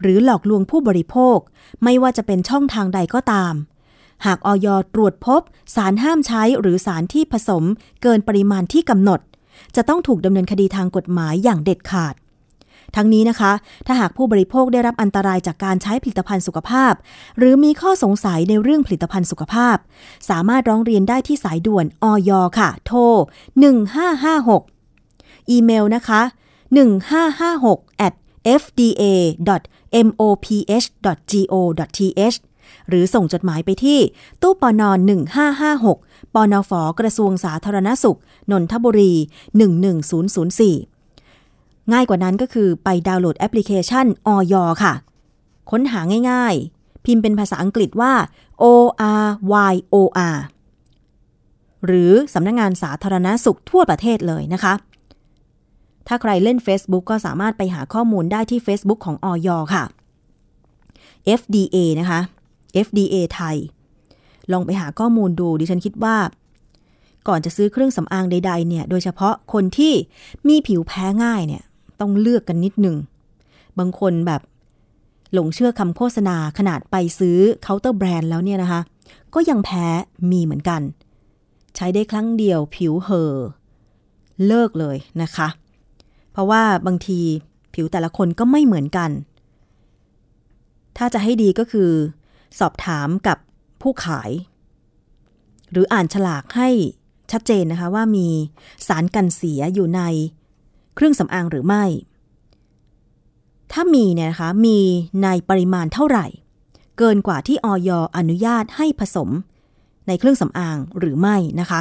[0.00, 1.38] หรือหลอกลวงผู้บริโภค
[1.84, 3.54] ไม่ว่าจะเป็นช่องทางใดก็ตาม
[4.26, 5.40] หากออยตรวจพบ
[5.74, 7.64] สารห้ามใช้หรือสารที่ผสม
[8.02, 9.20] เกินปริมาณที่กำหนด
[9.76, 12.14] จะต้องถูกดำเนินคดีทางกฎหมายอย่างเด็ดขาด
[12.96, 13.52] ทั้งนี้นะคะ
[13.86, 16.92] ถ้าหากผู้บริโภคได้รับอันตรายจากการใช้ผลิตภัณฑ์สุขภาพ
[17.38, 19.76] หรือมีข้อสงสัยในเรื่องผลิตภัณฑ์สุขภาพ
[20.30, 23.00] สามารถร้องเรียนได้ที่สายด่วนอยค่ะ โทร
[24.28, 26.20] 1556 อีเมลนะคะ
[27.08, 28.14] 1556 at
[28.60, 29.04] fda
[30.06, 32.38] moph.go.th
[32.88, 33.98] หรือส่งจดหมายไปที่
[34.42, 34.98] ตู้ปอนอน
[35.66, 38.18] 1556 ปอนอฝกระทรวงสาธารณสุข
[38.50, 39.12] นนทบุรี
[40.72, 44.94] 11004 ง่ายกว่านั้นก็คือไปดาวน์โหลดแอปพลิเคชันออยค่ะ
[45.70, 46.00] ค้นหา
[46.30, 48.12] ง่ายๆ พิมพ์เป็นภาษาอังกฤษว่า
[48.62, 48.64] O
[49.24, 49.26] R
[49.72, 49.96] Y O
[50.34, 50.38] R
[51.86, 54.74] หรือสำนักงงานสาธารณสุขทั่วประเทศเลยนะคะ
[56.06, 59.84] ถ้าใครเล่น Facebook ก็สามารถไปหาข้อมูลได้ที่ Facebook ของออยค่ะ
[61.40, 62.20] FDA นะคะ
[62.86, 63.56] FDA ไทย
[64.52, 66.16] ลองไปหาข้อมูลดูดิฉันคิดว่า
[67.28, 69.92] ก่อนจะซื้อเครื่องสำอางใดๆเนี่ย โดยเฉพาะคนที่
[70.48, 71.62] มีผิวแพ้ง่ายเนี่ย
[72.00, 72.96] ต้องเลือกกันนิดหนึ่ง
[73.78, 74.42] บางคนแบบ
[75.32, 78.80] หลงเชื่อคำโฆษณาขนาดไปซื้อเคาน์เตอร์แบรนด์แล้วเนี่ยนะคะ
[79.34, 79.86] ก็ยังแพ้
[80.30, 80.82] มีเหมือนกัน
[81.76, 83.34] ใช้ได้ครั้งเดียวผิวเห่อ
[84.46, 85.48] เลิกเลยนะคะ
[86.32, 87.20] เพราะว่าบางที
[87.74, 89.10] ผิวแต่ละคนก็ไม่เหมือนกัน
[90.96, 91.90] ถ้าจะให้ดีก็คือ
[92.58, 93.38] สอบถามกับ
[93.82, 94.30] ผู้ขาย
[95.70, 96.68] หรืออ่านฉลากให้
[97.32, 98.28] ชัดเจนนะคะว่ามี
[98.88, 100.02] สารกันเสียอยู่ใน
[100.94, 101.84] เครื่องสำอางหรือไม่
[103.72, 104.78] ถ้ามีเนี่ยนะคะมี
[105.22, 106.26] ในปริมาณเท่าไหร่
[106.98, 109.28] เกินกว่าที่ออยอนุญาตให้ผสม
[110.06, 111.80] ในเครื่องสำอางหรือไม่นะคะ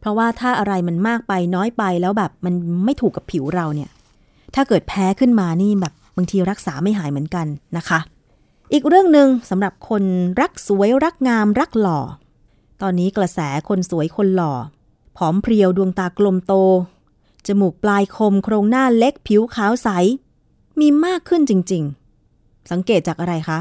[0.00, 3.90] เพราะว่าถ้าอะไรมันมากไปน้อยไปแล้วแบบมันไม่ถูกกับผิวเราเนี่ย
[4.54, 7.98] ถ้าเกิดแพ้ขึ้นมานี่แบบบางทีรักษาไม่หายเหมือนกันนะคะ
[8.72, 10.02] อีกเรื่องหนึ่งสำหรับคน
[10.40, 12.00] รักสวยรักงามรักหล่อ
[12.82, 14.52] ตอนนี้กระแสคนสวยคนหล่อ
[15.16, 16.54] ผอมเพรียวดวงตากลมโต
[17.46, 19.88] จมูกปลายคมโครงหน้าเล็กผิวขาวใส
[20.80, 21.82] มีมากขึ้นจริง
[22.26, 23.58] ๆ สังเกตจากอะไรคะ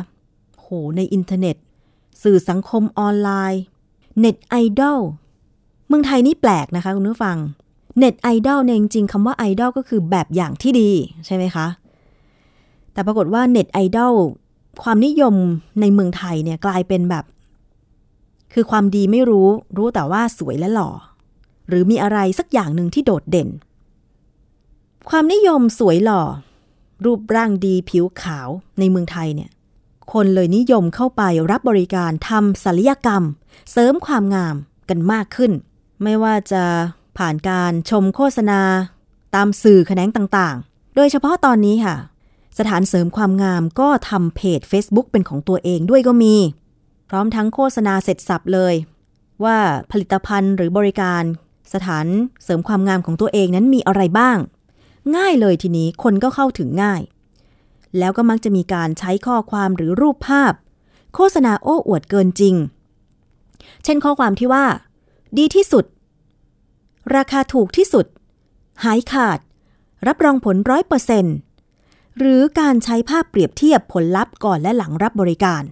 [0.59, 1.55] โห ในอินเทอร์เน็ต
[2.23, 3.61] สื่อสังคมออนไลน์
[4.19, 4.99] เน็ตไอดอล
[5.87, 7.37] เมืองไทยนี่แปลกนะคะคุณผู้ฟัง
[7.97, 10.89] เน็ตไอดอลเนี่ยจริงๆคำว่าไอดอลก็คือแบบอย่างที่ดี
[11.25, 11.67] ใช่ไหมคะ
[12.93, 14.13] แต่ปรากฏว่าเน็ตไอดอล
[14.83, 15.35] ความนิยม
[15.79, 17.25] ในเมืองไทยเนี่ยกลายเป็นแบบ
[18.57, 20.89] คือความดีไม่รู้ รู้แต่ว่าสวยและหล่อ
[21.69, 23.49] หรือมีอะไรสักอย่างหนึ่งที่โดดเด่น
[25.09, 26.21] ความนิยมสวยหล่อ
[27.05, 29.49] รูปร่างดีผิวขาวในเมืองไทยเนี่ย
[30.13, 33.23] คนเลยนิยมเข้าไปรับบริการทำศัลยกรรม
[33.71, 34.55] เสริมความงาม
[34.89, 35.51] กันมากขึ้น
[36.03, 36.63] ไม่ว่าจะ
[37.17, 38.61] ผ่านการชมโฆษณา
[39.35, 41.95] ตามสื่อแขนงต่างๆ โดยเฉพาะตอนนี้ค่ะ
[42.57, 46.35] สถานเสริมความงามก็ทำเพจ Facebook เป็นของตัวเองด้วยก็มี
[47.09, 48.75] พร้อมทั้งโฆษณาเสร็จสับเลย
[49.43, 49.57] ว่า
[49.91, 51.23] ผลิตภัณฑ์หรือบริการ
[51.73, 52.05] สถาน
[52.43, 54.37] เสริมความงามของตัวเองนั้นมีอะไรบ้าง
[55.15, 57.01] ง่ายเลยทีนี้คนก็เข้าถึงง่าย
[57.97, 60.53] แล้วก็มักจะมีการใช้ข้อความหรือรูปภาพ
[61.13, 62.55] โฆษณาโอ้อวดเกินจริง
[63.83, 64.65] เช่นข้อความที่ว่า
[65.37, 65.85] ดีที่สุด
[67.15, 68.05] ราคาถูกที่สุด
[68.83, 69.39] หายขาด
[70.07, 71.35] รับรองผลร้อยเปอร์เซ็นต์
[72.17, 75.63] หรือการใช้ภาพเปรียบเทียบผลลัพธ์ก่อนและหลังรับบริการ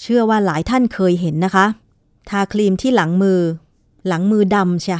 [0.00, 1.66] เชื่อว่าหลายท่านเคยเห็นนะคะ
[2.28, 3.40] ทาครีมที่หลังมือ
[4.06, 4.98] หลังมือดำใช่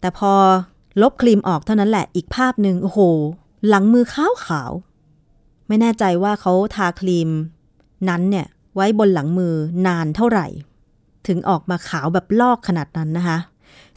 [0.00, 0.32] แต่พอ
[1.02, 3.00] ลบครีมออกเท่านั้นแหละอีกภาพหนึ่งโอ้โห
[3.68, 4.72] หลังมือขาวขาว
[5.68, 7.30] ไม่แน่ใจว่าเขาทาครีม
[8.08, 9.54] นั้นเนี่ยไว้บนหลังมือ
[9.86, 10.46] นานเท่าไหร่
[11.26, 13.38] ถึงออกมาขาวแบบลอกขนาดนั้นนะคะ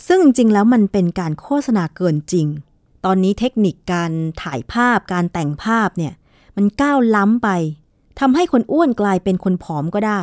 [0.07, 2.47] ซึ่งจริงๆแล้วมันเป็นการโฆษณาเกินจริง
[3.05, 6.13] ตอนนี้เทคนิคการถ่ายภาพการแต่งภาพเนี่ย
[6.55, 7.49] มันก้าวล้ำไป
[8.19, 10.21] ทำให้คนอ้วนกลายเป็นคนผอมก็ได้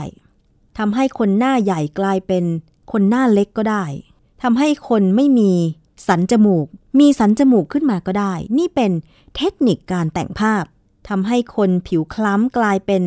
[0.79, 2.45] ทำให้คนหน้าใหญ่กลายเป็น
[2.93, 3.85] คนหน้าเล็กก็ได้
[4.43, 5.53] ทำให้คนไม่มี
[6.09, 6.67] สันจมูก
[7.01, 8.93] มีสันจมูกขึ้นมาก็ได้ นี่เป็น
[9.37, 10.65] เทคนิคการแต่งภาพ
[11.09, 13.03] ทำให้คนผิวคล้ำกลายเป็น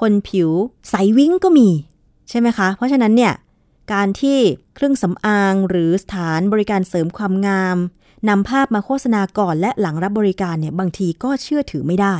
[0.00, 0.50] คนผิว
[0.88, 1.68] ใสวิ้งก็มี
[2.28, 3.34] ใช่ไหมคะ เพราะฉะนั้นเนี่ย
[3.92, 4.38] การที่
[4.74, 7.76] เครื่องสำอางหรือสถานบริการเสริมความงาม
[8.28, 12.16] นำภาพมาโฆษณาก่อนและหลังรับบริการเนี่ยบางทีก็เชื่อถือไม่ได้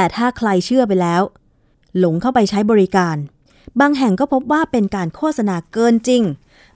[0.00, 1.22] แต่ถ้าใครเชื่อไปแล้ว
[1.98, 3.16] หลงเข้าไปใช้บริการ
[3.80, 6.22] บางแห่งก็พบว่าเป็นการโฆษณาเกินจริง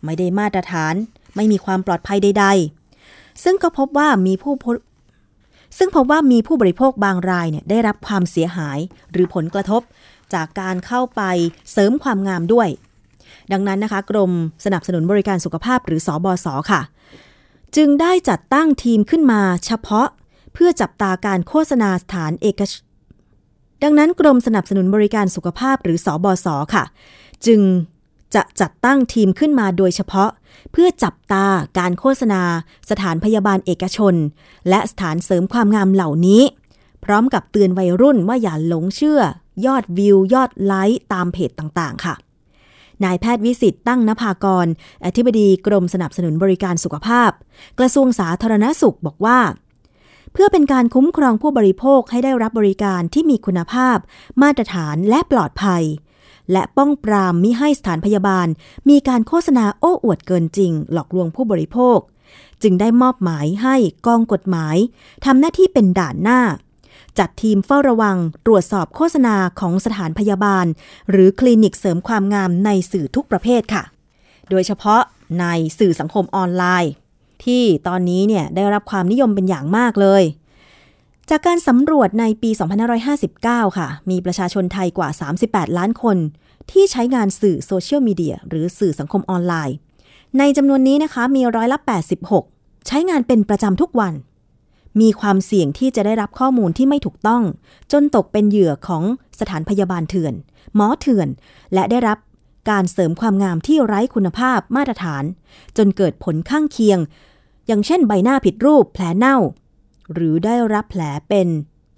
[0.05, 0.95] ไม่ได้มาตรฐาน
[1.37, 2.47] ไม่มีความปลอดภัยใด
[2.95, 4.55] ๆ ซึ่งก็พบว่ามีผู้
[5.79, 8.79] ซึ่งพบว่ามีผู้บริโภคบางรายเนี่ยได้รับความเสียหาย
[9.13, 9.83] หรือผลกระทบ
[10.35, 11.23] จากการเข้าไป
[11.73, 12.69] เสริมความงามด้วย
[13.53, 14.33] ดังนั้นนะคะ กรม
[14.65, 16.81] สนับสนุนบริการสุขภาพหรือสอบศค่ะ
[17.77, 20.09] จึงได้จัดตั้งทีมขึ้นมาเฉพาะ
[20.53, 22.73] เพื่อจับตาการโฆษณาสถานเอกช
[23.83, 26.85] ดังนั้นกรมสนับสนุนบริการสุขภาพหรือสอบศค่ะ
[27.47, 27.61] จึง
[28.35, 30.31] จะจัดตั้งทีมขึ้นมาโดยเฉพาะ
[30.73, 31.47] เพื่อจับตา
[31.79, 32.43] การโฆษณา
[32.91, 34.15] สถานพยาบาลเอกชน
[34.69, 36.43] และสถานเสริมความงามเหล่านี้
[37.05, 39.21] พร้อมกับเตือนวัยรุ่นว่าอย่าหลงเชื่อ
[39.67, 42.15] ยอดวิว ยอดไลค์ตามเพจต่างๆ ค่ะ
[43.05, 44.67] นายแพทย์วิสิตตั้งนภากร
[45.07, 47.31] อธิบดีกรมสนับสนุนบริการสุขภาพ
[47.79, 49.39] กระทรวงสาธารณสุขบอกว่า
[50.33, 53.99] เพื่อเป็นการคุ้มครองผู้บริโภคให้ได้รับบริการที่มีคุณภาพ
[54.43, 55.85] มาตรฐานและปลอดภัย
[56.53, 58.47] และป้องปรามมิให้สถานพยาบาล
[58.89, 61.99] มีการโฆษณาโอ้อวดเกินจริง หลอกลวงผู้บริโภค
[62.63, 64.77] จึงได้มอบหมายให้กองกฎหมาย
[65.25, 66.41] ทำหน้าที่เป็นด่านหน้า
[67.19, 68.17] จัดทีมเฝ้าระวัง
[68.47, 70.67] ตรวจสอบโฆษณาของสถานพยาบาล
[71.11, 73.83] หรือคลินิกเสริมความงามในสื่อทุกประเภทค่ะ
[74.51, 75.03] โดยเฉพาะ
[75.41, 75.47] ใน
[75.79, 76.93] สื่อสังคมออนไลน์
[77.45, 80.23] ที่ตอนนี้เนี่ยได้รับความนิยมเป็นอย่างมากเลย
[81.31, 82.51] จากการสำรวจในปี
[83.15, 85.09] 2559 ค่ะ มีประชาชนไทยกว่า
[85.43, 86.17] 38 ล้านคน
[86.71, 89.77] ที่ใช้งานสื่อโซเชียลมีเดียหรือสื่อสังคมออนไลน์
[90.39, 91.79] ในจำนวนนี้นะคะมีร้อยละ
[92.33, 94.15] 86 ใช้งานเป็นประจำทุกวัน
[95.01, 97.43] มีความเสี่ยงที่จะได้รับข้อมูลที่ไม่ถูกต้อง
[97.93, 99.03] จนตกเป็นเหยื่อของ
[99.41, 100.35] สถานพยาบาลเถื่อน
[100.75, 101.29] หมอเถื่อน
[101.75, 102.19] และได้รับ
[102.71, 105.25] การเสริมความงามที่ไร้คุณภาพมาตรฐาน
[105.77, 106.99] จนเกิดผลข้างเคียง
[107.67, 109.37] อย่างเช่นใบหน้าผิดรูปแผลเน่า
[110.13, 111.49] หรือได้รับแผลเป็น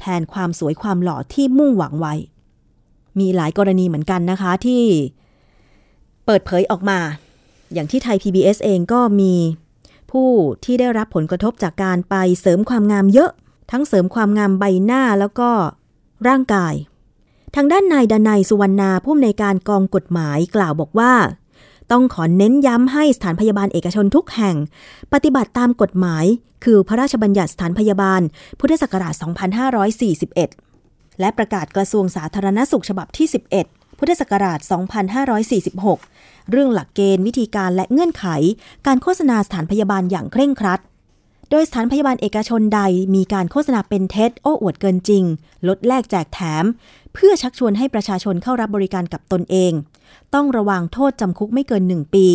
[0.00, 2.14] แทนความสวยความหล่อที่มุ่งหวังไว้
[3.18, 4.82] มีหลายกรณีเหมือนกันนะคะที่
[6.26, 6.98] เปิดเผยออกมา
[7.72, 9.34] อย่างที่ไทย PBS เองก็มี
[10.10, 10.28] ผู้
[10.64, 13.30] ที่ได้รับผลกระทบจากการไปเสริมความงามเยอะ
[13.70, 15.50] ทั้งเสริมความงามใบหน้าแล้วก็
[16.28, 16.74] ร่างกาย
[17.54, 21.12] ทางด้านนายดนัยสุวรรณาผู้อำนวยการกองกฎหมายกล่าวบอกว่า
[21.92, 24.56] ต้องขอเน้นย้ำให้สถานพยาบาลเอกชนทุกแห่ง
[25.12, 26.24] ปฏิบัติตามกฎหมาย
[26.64, 28.20] คือพระราชบัญญัติสถานพยาบาล
[28.60, 29.14] พุทธศักราช
[30.36, 33.26] 2541 และประกาศกระทรวงสาธารณสุขฉบับที่
[33.62, 34.58] 11 พุทธศักราช
[35.74, 38.26] 2546 เรื่องหลักเกณฑ์วิธีการและเงื่อนไข
[38.86, 40.80] การโฆษณาสถานพยาบาลอย่างเคร่งครัด
[41.50, 42.80] โดยสถานพยาบาลเอกชนใด
[43.14, 45.24] มีการโฆษณาเป็นเท็จโอ้อวดเกินจริง
[45.68, 46.64] ลดแลกแจกแถม
[47.14, 49.72] เพื่อชักชวนให้ประชาชนเข้ารับบริการกับตนเอง
[50.34, 52.26] ต้องระวังโทษจำคุกไม่เกิน 1 ปี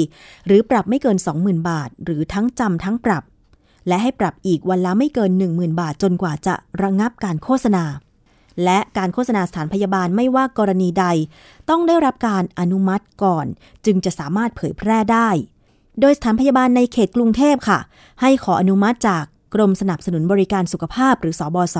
[0.45, 3.23] หรือปรับไม่เกิน 20,000 บาท หรือทั้งจำทั้งปรับ
[3.87, 7.83] และให้ปรับอีกวันละไม่เกิน 10,000 บาทจนกว่าจะระงับการโฆษณา
[8.63, 11.05] และการโฆษณาสถานพยาบาลไม่ว่ากรณีใด
[11.69, 13.45] ต้องได้รับการอนุมัติก่อน
[13.85, 15.29] จึงจะสามารถเผยแพร่ได้
[15.99, 17.79] โดยสถานพยาบาลในเขตกรุงเทพค่ะ
[18.21, 21.77] ให้ขออนุมัติจากกรมสนับสนุนบริการสุขภาพหรือสอบศ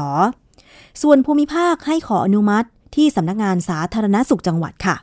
[1.02, 4.96] ส่วนภูมิภาคให้ขออนุมัติ ที่สำนักงานสาธารณสุขจังหวัดค่ะ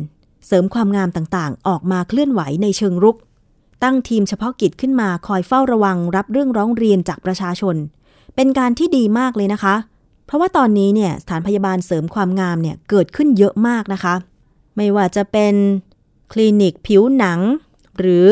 [0.48, 3.18] เสริมความงามต่างๆ ออกมาเคลื่อนไหวในเชิงรุก
[3.84, 7.76] ตั้งทีมเฉพาะกิจขึ้นมาคอยเฝ้าระวังรับเรื่องร้องเรียนจากประชาชน
[8.36, 9.76] เป็นการที่ดีมากเลยนะคะ
[10.26, 14.14] เพราะว่าตอนนี้เนี่ยสถานพยาบาลเสริมความงามเนี่ยเกิดขึ้นเยอะมากนะคะ
[14.76, 15.56] ไม่ว่าจะเป็น
[16.32, 17.40] คลินิกผิวหนัง
[18.00, 18.28] หรือ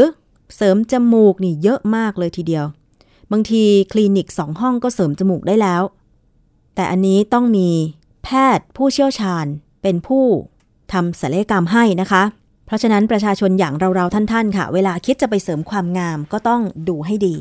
[0.56, 2.66] เสริมจมูกนี่เยอะมากเลยทีเดียว
[3.32, 5.84] บางทีคลินิกสองห้องก็เสริมจมูกได้แล้ว
[6.76, 7.70] แต่อันนี้ต้องมี
[8.24, 9.46] แพทย์ผู้เชี่ยวชาญ
[9.82, 10.26] เป็นผู้
[10.94, 12.24] ทำศัลยกรรมให้นะคะ
[12.72, 17.36] เพราะฉะนั้นประชาชนอย่างเราๆท่านๆค่ะ เวลาคิดจะไปเสริมความงามก็ต้องดูให้ดี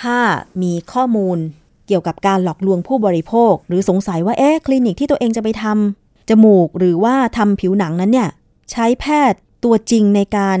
[0.00, 0.18] ถ้า
[0.62, 1.38] มีข้อมูล
[1.86, 8.30] เกี่ยวกับการหลอกลวงผู้บริโภค หรือสงสัยว่าเอ๊ะคลินิกที่ตัวเองจะไปทำจมูกหรือว่าทำผิวหนังนั้นเนี่ย
[8.70, 10.58] ใช้แพทย์ตัวจริงในการ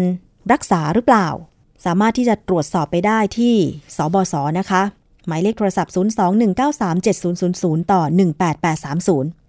[0.52, 1.28] รักษาหรือเปล่า
[1.84, 3.54] สามารถที่จะตรวจสอบไปได้ที่
[3.96, 4.82] สบศนะคะ
[5.26, 5.92] หมายเลขโทรศัพท์
[6.92, 8.02] 021937000 ต่อ
[8.92, 9.43] 18830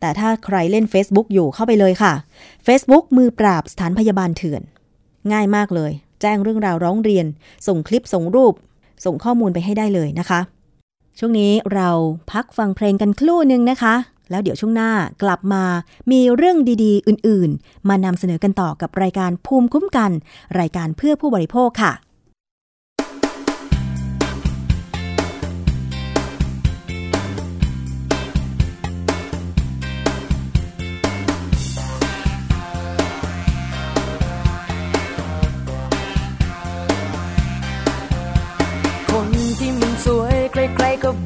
[0.00, 2.12] แต่ถ้าใครเล่น Facebook อยู่เข้าไปเลยค่ะ
[2.66, 4.62] Facebook มือปราบสถานพยาบาลเถื่อน
[5.32, 7.26] ง่ายมากเลย แจ้งเรื่องราวร้องเรียน
[7.66, 8.54] ส่งคลิปส่งรูป
[9.04, 10.40] ส่งข้อมูลไปให้ได้เลยนะคะ
[11.18, 11.88] ช่วงนี้เรา
[12.32, 13.94] พักฟังเพลงกันครู่หนึ่งนะคะ
[14.30, 14.90] แล้วเดี๋ยวช่วงหน้า
[15.22, 15.64] กลับมา
[16.12, 20.10] มีเรื่องดีๆ อื่นๆ มานำเสนอกันต่อกับรายการภูมิคุ้มกัน
[20.60, 21.92] รายการเพื่อผู้บริโภคค่ะ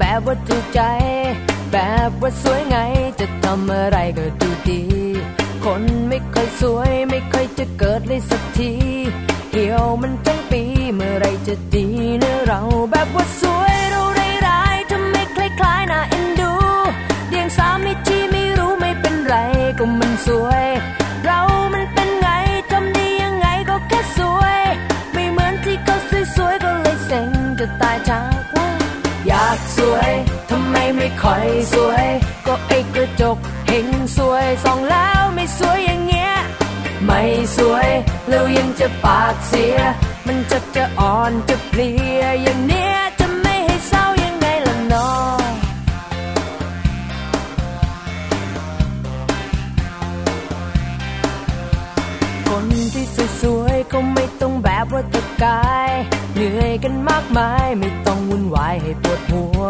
[0.05, 0.81] แบบว่าถูกใจ
[1.73, 1.77] แบ
[2.09, 2.77] บว่าสวยไง
[3.21, 4.83] จะทำอะไรก็ดูดี
[5.65, 8.73] คนไม่ค่อยสวยไม่ค่อยจะเกิดเลยสักที
[9.51, 10.63] เหี่ยวมันทั้งปี
[10.95, 11.87] เมื่อไรจะดี
[12.21, 12.61] เนะเรา
[12.91, 16.53] แบบว่าสวยเราได้ร้ายทำไมคล้ายๆน่าเอ็นดู
[17.29, 19.35] เดียงสาไม่ที่ไม่รู้ไม่เป็นไร
[19.79, 20.65] ก็มันสวย
[31.33, 32.07] อยสวย
[32.47, 36.33] ก็ไอ้กระจกเห็นสวยส่องแล้วไม่สวยอย่างเงี้ย
[37.07, 37.21] ไม่
[37.57, 37.89] สวย
[38.29, 39.77] แล้วยังจะปากเสีย
[40.27, 45.13] มันจะจะอ่อนจะเพลียอย่างเนี้ยจะไม่ให้เศร้ายังไงล่ะน้อ
[45.49, 45.51] ง
[52.49, 52.65] คน
[52.95, 53.07] ที่
[53.41, 55.91] สวยๆก็ไม่ต้องแบบว่าตะกาย
[56.35, 59.63] เหนื่อยกันมากมายไม่ต้องวุ่นวายให้ปวดหัว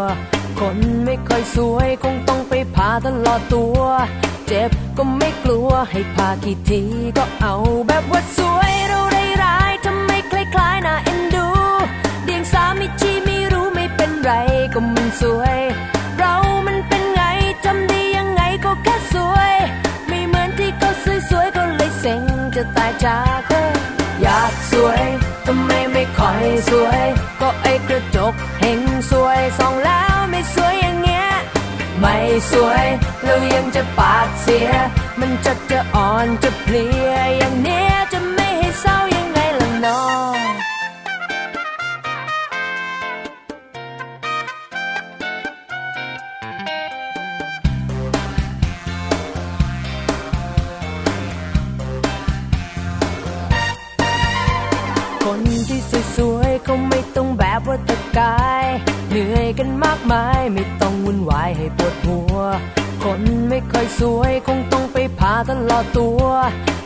[0.63, 3.79] คนไม่ค่อยสวยคงต้องไปผ่าตลอดตัว
[4.47, 6.81] เจ็บก็ไม่กลัวให้พากี่ที
[7.17, 7.55] ก็เอา
[7.87, 11.47] แบบว่าสวยเราได้ร้ายทำไมคล้ายๆน่าเอ็นดู
[12.25, 14.31] เดียงสามิชีไม่รู้ไม่เป็นไร
[14.73, 15.57] ก็มันสวย
[16.17, 16.33] เรา
[16.67, 17.21] มันเป็นไง
[17.63, 19.53] ทำดียังไงก็แค่สวย
[20.07, 20.91] ไม่เหมือนที่เขา
[21.29, 22.21] สวยๆก็เลยเซ็ง
[22.55, 23.63] จะตายจากเธอ
[24.21, 25.03] อยากสวย
[25.47, 27.03] ทำไมไม่ค่อยสวย
[27.41, 28.79] ก็ไอ้กระจกเห็น
[29.11, 29.73] สวยสอง
[32.05, 32.17] ไม่
[32.51, 32.85] สวย
[33.23, 34.69] แล้วยังจะปากเสีย
[35.19, 40.03] มันจะจะอ่อนจะเพลียอย่างเนี้ยจะไม่ให้เศร้ายังไงล่ะน้อ
[40.35, 40.49] ง
[55.23, 55.39] คน
[55.69, 55.81] ที่
[56.15, 58.65] สวยๆเขาไม่ต้องแบบว่าตะกาย
[59.09, 60.82] เหนื่อยกันมากมายไม่ต
[61.29, 62.37] วายให้ปวดหัว
[63.03, 66.23] คนไม่ค่อยสวยคงต้องไปผ่าตลอดตัว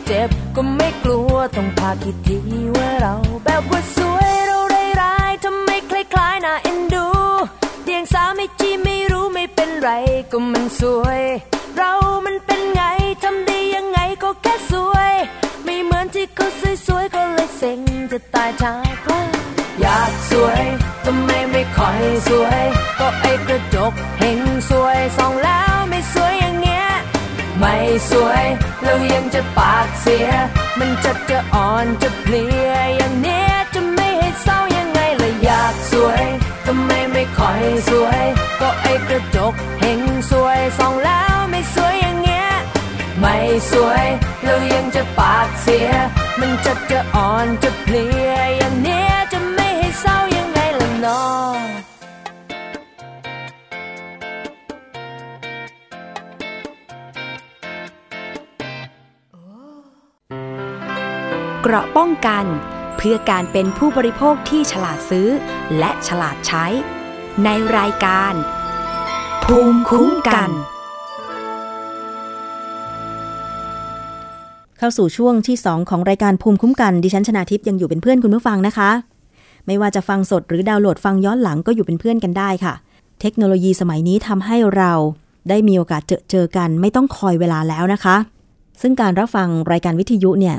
[0.06, 2.38] เจ็บก็ไม่กลัวต้องพาคิดที
[2.76, 7.06] ว่าเราแบบว่าสวยเราได้ร้ายทำไมคล้ายๆน่าเอ็นดู
[7.84, 9.90] เดียงสาไม่จีไม่รู้ไม่เป็นไร
[10.30, 11.20] ก็มันสวย
[11.76, 11.92] เรา
[12.26, 12.82] มันเป็นไง
[13.22, 15.12] ทำดียังไงก็แค่สวย
[15.64, 16.46] ไม่เหมือนที่เขา
[16.86, 18.74] สวยๆก็เลยเซ็งจะตายจา
[19.04, 19.20] กว่า
[19.80, 20.64] อยากสวย
[21.88, 22.62] ไมไม่ค่อยสวย
[23.00, 26.86] ก็ไอกระจกเห็นสวยส่องแล้วไม่สวยอย่างเงี้ย
[27.58, 27.74] ไม่
[28.10, 28.44] สวย
[28.82, 30.28] แล้วยังจะปากเสีย
[30.78, 36.24] มันจะจะอ่อนจะเพลียอย่างเนี้ยจะไม่ให้เศร้ายังไงล่ะอยากสวย
[36.66, 38.22] ทำไมไม่ค่อยสวย
[38.60, 40.00] ก็ไอกระจกเห็น
[40.30, 42.48] สวยส่องแล้วไม่สวยอย่างเงี้ย
[43.20, 43.36] ไม่
[43.72, 44.06] สวย
[44.44, 45.90] แล้วยังจะปากเสีย
[46.40, 48.27] มันจะจะอ่อนจะเพลีย
[61.70, 62.44] เกราะป้องกัน
[62.96, 65.28] เพื่อการเป็นผู้บริโภคที่ฉลาดซื้อ
[65.78, 66.64] และฉลาดใช้
[67.44, 67.48] ใน
[67.78, 68.32] รายการ
[69.44, 70.50] ภูมิคุ้มกัน
[74.78, 78.90] เข้าสู่ช่วงที่ 2 ของรายการภูมิคุ้มกัน ดิฉันชนาทิพย์ยังอยู่เป็นเพื่อนคุณผู้ฟังนะคะ
[79.66, 82.74] ไม่ว่าจะฟังสดหรือดาวน์โหลดฟังย้อนหลังก็อยู่เป็นเพื่อนกันได้ค่ะ
[83.20, 84.92] เทคโนโลยีสมัยนี้ทำให้เรา
[85.48, 88.16] ได้มีโอกาสเจอเจอกันไม่ต้องคอยเวลาแล้วนะคะ
[88.80, 90.56] ซึ่งการรับฟังรายการวิทยุเนี่ย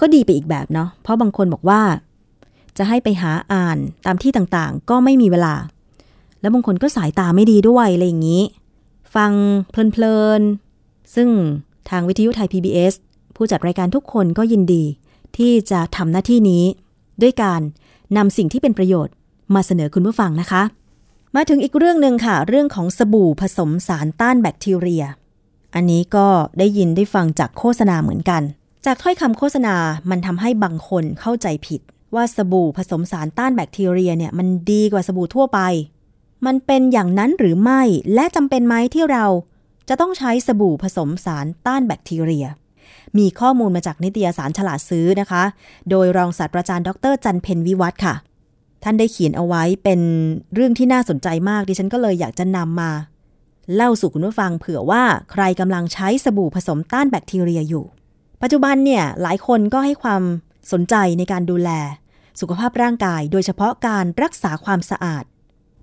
[0.00, 1.80] ก็ดีไปอีกแบบเนาะเพราะบางคนบอกว่า
[2.78, 5.54] จะให้ไปหาอ่านตามที่ต่างๆ ก็ไม่มีเวลา
[6.40, 8.42] แล้วบางคนก็สายตาไม่ดีด้วยอะไรอย่างนี้
[9.14, 9.32] ฟัง
[9.70, 11.28] เพลินๆ ซึ่ง
[11.90, 12.94] ทางวิทยุไทย PBS
[13.36, 14.84] ผู้จัดรายการทุกคนก็ยินดี
[15.36, 16.64] ที่จะทำหน้าที่นี้
[17.22, 17.60] ด้วยการ
[18.16, 19.14] นำสิ่งที่เป็นประโยชน์
[19.54, 20.62] มาเสนอคุณผู้ฟังนะคะ
[21.36, 25.04] มาถึงอีกเรื่องหนึ่งค่ะ เรื่องของสบู่ผสมสารต้านแบคทีเรีย
[25.74, 26.26] อันนี้ก็
[26.58, 28.42] ได้ยินได้ฟังจากโฆษณาเหมือนกัน
[28.84, 29.74] จากถ้อยคำโฆษณา
[30.10, 31.80] มันทำให้บางคนเข้าใจผิด
[32.14, 35.60] ว่าสบู่ผสมสารต้านแบคทีเรียเนี่ยมันดีกว่าสบู่ทั่วไป
[36.46, 37.82] มันเป็นอย่างนั้นหรือไม่
[38.14, 39.26] และจำเป็นไหมที่เรา
[39.88, 42.46] จะต้องใช้สบู่ผสมสารต้านแบคทีเรีย
[43.18, 45.42] มีข้อมูลมาจากนิตยสารฉลาดซื้อนะคะ
[45.90, 48.14] โดยรองศาสตราจารย์ดรจันเพนวิวัฒค่ะ
[48.84, 50.00] ท่านได้เขียนเอาไว้เป็น
[50.54, 52.90] เรื่องที่น่าสนใจมาก ดิฉันก็เลยอยากจะนำมา
[53.74, 55.02] เล่าสู่คุณผู้ฟังเผื่อว่า
[55.32, 57.84] ใครกำลังใช้สบู่ผสมต้านแบคทีเรียอยู่
[58.42, 60.22] ปัจจุบันเนี่ยหลายคนก็ให้ความ
[60.72, 61.70] สนใจในการดูแล
[62.40, 65.24] สุขภาพร่างกาย โดยเฉพาะการรักษาความสะอาด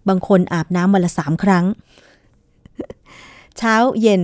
[0.08, 1.66] บางคนอาบน้ำวันละสามครั้ง
[3.58, 4.22] เช้าเย็น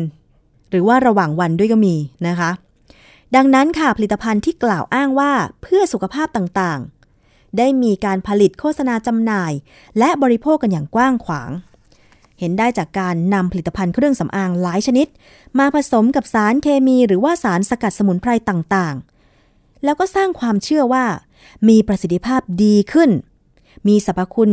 [0.70, 1.96] หรือว่าระหว่างวันด้วยก็มี
[2.28, 2.52] นะคะ
[3.36, 9.52] ดังนั้นค่ะผลิตภัณฑ์ที่กล่าวอ้างว่าเพื่อสุขภาพต่างๆ ได้มีการผลิตโฆษณาจำหน่าย
[10.00, 11.50] และบริโภคกันอย่างกว้างขวาง
[12.42, 15.08] เห็นได้จากการนำผลิตภัณฑ์เครื่องสำอางหลายชนิด
[15.60, 21.06] มาผสมกับสารเคมีหรือว่าสารสกัดสมุนไพรต่างๆ แล้วก็สร้างความเชื่อว่า
[21.70, 23.10] มีประสิทธิภาพดีขึ้น
[23.88, 24.52] มีสรรพคุณ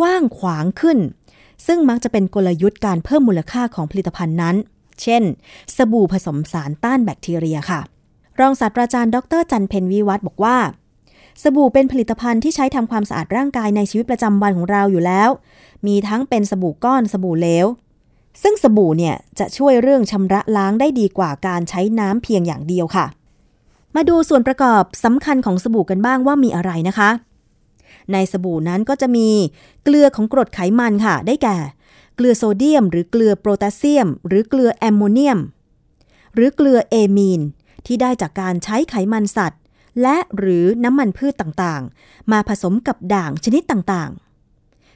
[0.00, 0.98] กว้างขวางขึ้น
[1.66, 4.56] ซึ่งมักจะเป็นกลยุทธ์การเพิ่มมูลค่าของผลิตภัณฑ์นั้น
[5.02, 5.22] เช่น
[5.76, 7.80] สบู่ผสมสารต้านแบคทีเรียค่ะ
[8.40, 10.58] รองศาสตราจารย์ ดรจันเพนวิวัฒบอกว่า
[11.42, 15.30] สบู่เป็นผลิตภัณฑ์ที่ใช้ทำความสะอาดร่างกายในชีวิตประจำวันของเราอยู่แล้ว
[15.86, 17.66] มีทั้งเป็นสบู่ก้อนสบู่เหลว
[18.42, 23.06] ซึ่งสบู่เนี่ยจะช่วยเรื่องชำระล้างได้ดีกว่าการใช้น้ำเพียงอย่างเดียวค่ะ
[23.96, 27.10] มาดูส่วนประกอบสำคัญของสบู่กันบ้างว่ามีอะไรนะคะ
[28.12, 29.28] ในสบู่นั้นก็จะมี
[29.84, 31.56] เกลือของกรดไขมันค่ะ ได้แก่
[32.16, 35.38] เกลือโซเดียม หรือเกลือโพแทสเซียม หรือเกลือแอมโมเนียม
[36.34, 37.40] หรือเกลือเอมีน
[37.86, 39.60] ที่ได้จากการใช้ไขมันสัตว์
[40.02, 44.27] และหรือน้ำมันพืชต่างๆ มาผสมกับด่างชนิดต่างๆ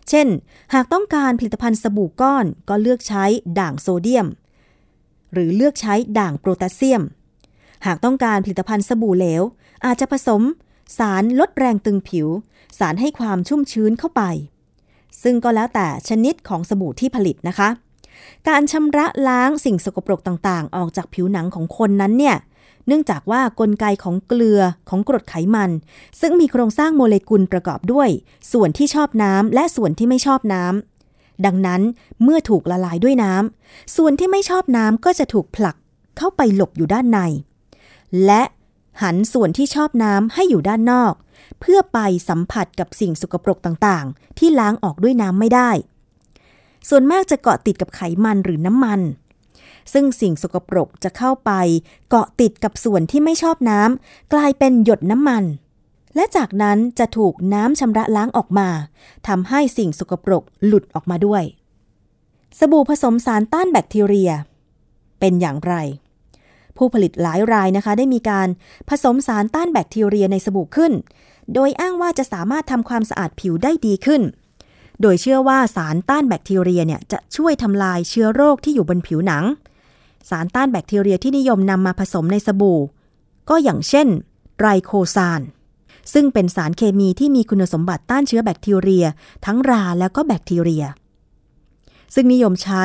[0.09, 0.28] เช่น
[0.74, 3.24] หากต้องการผลิตภัณฑ์สบู่ก้อนก็เลือกใช้
[3.59, 4.26] ด่างโซเดียม
[5.32, 7.03] หรือเลือกใช้ด่างโพแทสเซียม
[7.86, 9.42] หากต้องการผลิตภัณฑ์สบู่เหลว
[9.84, 10.42] อาจจะผสม
[10.98, 12.28] สารลดแรงตึงผิว
[12.78, 14.22] สารให้ความชุ่มชื้นเข้าไป
[15.22, 17.68] ซึ่งก็แล้วแต่ชนิดของสบู่ที่ผลิตนะคะ
[18.48, 22.36] การชำระล้างสิ่งสกปรกต่างๆ ออกจากผิวหนังของคนนั้นเนี่ย
[22.87, 25.70] เนื่องจากว่ากลไกของเกลือของกรดไขมัน
[26.20, 28.09] ซึ่งมีโครงสร้างโมเลกุลประกอบด้วย
[28.53, 31.83] ส่วนที่ชอบน้ำและส่วนที่ไม่ชอบน้ำดังนั้น
[32.22, 35.76] เมื่อถูกละลายด้วยน้ำส่วนที่ไม่ชอบน้ำก็จะถูกผลัก
[36.18, 37.18] เข้าไปหลบอยู่ด้านใน
[38.24, 38.43] และ
[39.03, 41.14] หันส่วนที่ชอบน้ำให้อยู่ด้านนอก
[41.61, 45.70] เพื่อไปสัมผัสกับสิ่งสกปรกต่างๆ ที่ล้างออกด้วยน้ำไม่ได้
[46.89, 49.01] ส่วนมากจะเกาะติดกับไขมันหรือน้ำมัน
[49.93, 51.51] ซึ่งสิ่งสกปรกจะเข้าไป
[52.09, 55.45] เกาะติดกับส่วนที่ไม่ชอบน้ำกลายเป็นหยดน้ำมัน
[56.16, 58.68] และจากนั้นจะถูกน้ำชำระล้างออกมา
[59.28, 61.43] ทำให้สิ่งสกปรกหลุดออกมาด้วย
[62.59, 64.30] สบู่ผสมสารต้านแบคทีเรีย
[65.20, 65.74] เป็นอย่างไร
[66.76, 68.49] ผู้ผลิตหลายรายนะคะได้มีการ
[68.89, 70.93] ผสมสารต้านแบคทีเรียในสบู่ขึ้น
[71.55, 74.22] โดยอ้างว่าจะสามารถทำความสะอาดผิวได้ดีขึ้น
[75.01, 79.45] โดยเชื่อว่าสารต้านแบคทีเรียเนี่ยจะช่วยทำลายเชื้อโรคที่อยู่บนผิวหนัง
[80.30, 82.80] สารต้านแบคทีเรียที่นิยมนำมาผสมในสบู่
[83.50, 84.08] ก็อย่างเช่น
[84.58, 85.40] ไรโคซาน
[86.12, 89.06] ซึ่งเป็นสารเคมีที่มีคุณสมบัติต้านเชื้อแบคทีเรีย
[89.46, 90.84] ทั้งราแล้วก็แบคทีเรีย
[92.14, 92.84] ซึ่งนิยมใช้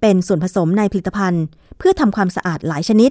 [0.00, 1.44] เป็นส่วนผสมในผลิตภัณฑ์
[1.78, 3.10] เพื่อทำความสะอาดหลายชนิด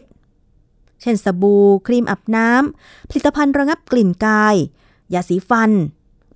[1.02, 4.56] เช่นสบู่ครีมอาบน้ำผลิตภัณฑ์ระงับกลิ่นกาย
[5.14, 5.72] ยาสีฟัน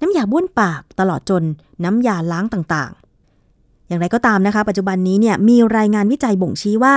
[0.01, 1.43] น้ำยาบ้วนปากตลอดจน
[1.84, 2.91] น้ำยาล้างต่าง
[3.94, 6.96] อย่างไรก็ตามนะคะ ปัจจุบันนี้เนี่ยมีรายงานวิจัยบ่งชี้ว่า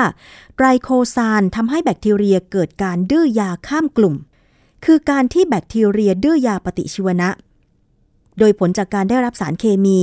[0.57, 4.15] ไตรโคซานทำให้แบคทีเรียเกิดการดื้อยาข้ามกลุ่ม
[4.85, 7.29] คือการที่แบคทีเรียดื้อยาปฏิชีวนะ
[8.39, 9.99] โดยผลจากการได้รับสารเคมี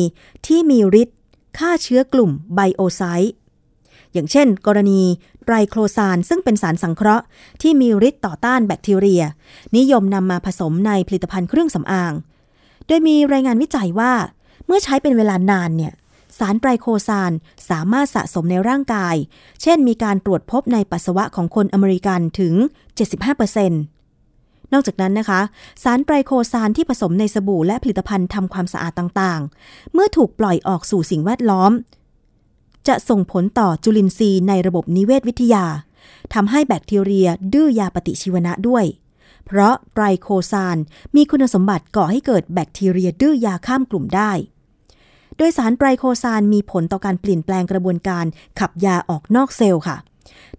[0.47, 1.17] ที่มีฤทธิ์
[1.57, 3.33] ฆ่าเชื้อกลุ่มไบโอไซต์
[4.13, 5.01] อย่างเช่น กรณี
[5.45, 7.25] ไตรโคซานซึ่งเป็นสารสังเคราะห์
[7.61, 9.23] ที่มีฤทธิ์ต่อต้านแบคทีเรีย
[9.77, 12.13] นิยมนำมาผสมในผลิตภัณฑ์เครื่องสำอาง
[12.87, 14.13] โดยมีรายงานวิจัยว่า
[14.65, 15.93] เมื่อใช้เป็นเวลานานเนี่ย
[16.37, 17.31] สารไตรโคซาน
[17.69, 19.15] สามารถสะสมในร่างกาย
[19.61, 22.53] เช่นมีการตรวจพบในปัสสาวะของคนอเมริกันถึง
[23.23, 23.69] 75%
[24.73, 25.41] นอกจากนั้นนะคะ
[25.83, 31.71] สารไตรโคซานที่ผสมในสบู่และผลิตภัณฑ์ทำความสะอาดต่างๆ เมื่อถูกปล่อยออกสู่สิ่งแวดล้อม
[32.87, 35.65] จะส่งผลต่อจุลินทรีย์ในระบบนิเวศวิทยา
[36.33, 38.85] ทำให้แบคทีเรียดื้อยาปฏิชีวนะด้วย
[39.45, 40.77] เพราะไตรโคซาน
[41.15, 44.31] มีคุณสมบัติก่อให้เกิดแบคทีเรียดื้อยาข้ามกลุ่มได้
[45.37, 48.25] โดยสารไตรโคซานมีผลต่อการเปลี่ยนแปลงกระบวนการ
[48.59, 49.97] ขับยาออกนอกเซลล์ค่ะ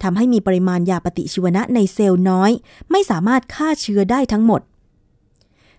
[0.03, 2.51] ทำให้มีปริมาณยาปฏิชีวนะในเซลล์น้อย
[2.91, 4.61] ไม่สามารถฆ่าเชื้อได้ทั้งหมด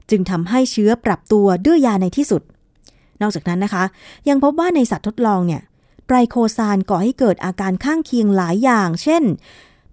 [0.10, 2.42] จึงทำให้เชื้อปรับตัวดื้อยาในที่สุด
[3.22, 3.84] นอกจากนั้นนะคะ
[4.30, 5.62] ยังพบว่าในสัตว์ทดลองเนี่ย
[6.06, 9.24] ไตรโคซานก่อให้เกิดอาการข้างเคียงหลายอย่าง เช่น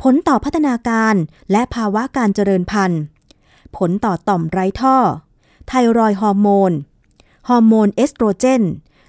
[0.03, 1.15] ผลต่อพัฒนาการ
[1.53, 3.03] และภาวะการเจริญพันธุ์
[3.77, 4.97] ผลต่อต่อมไร้ท่อ
[5.69, 6.73] ไทรอยด์ฮอร์โมน
[7.49, 8.63] ฮอร์โมนเอสโตรเจน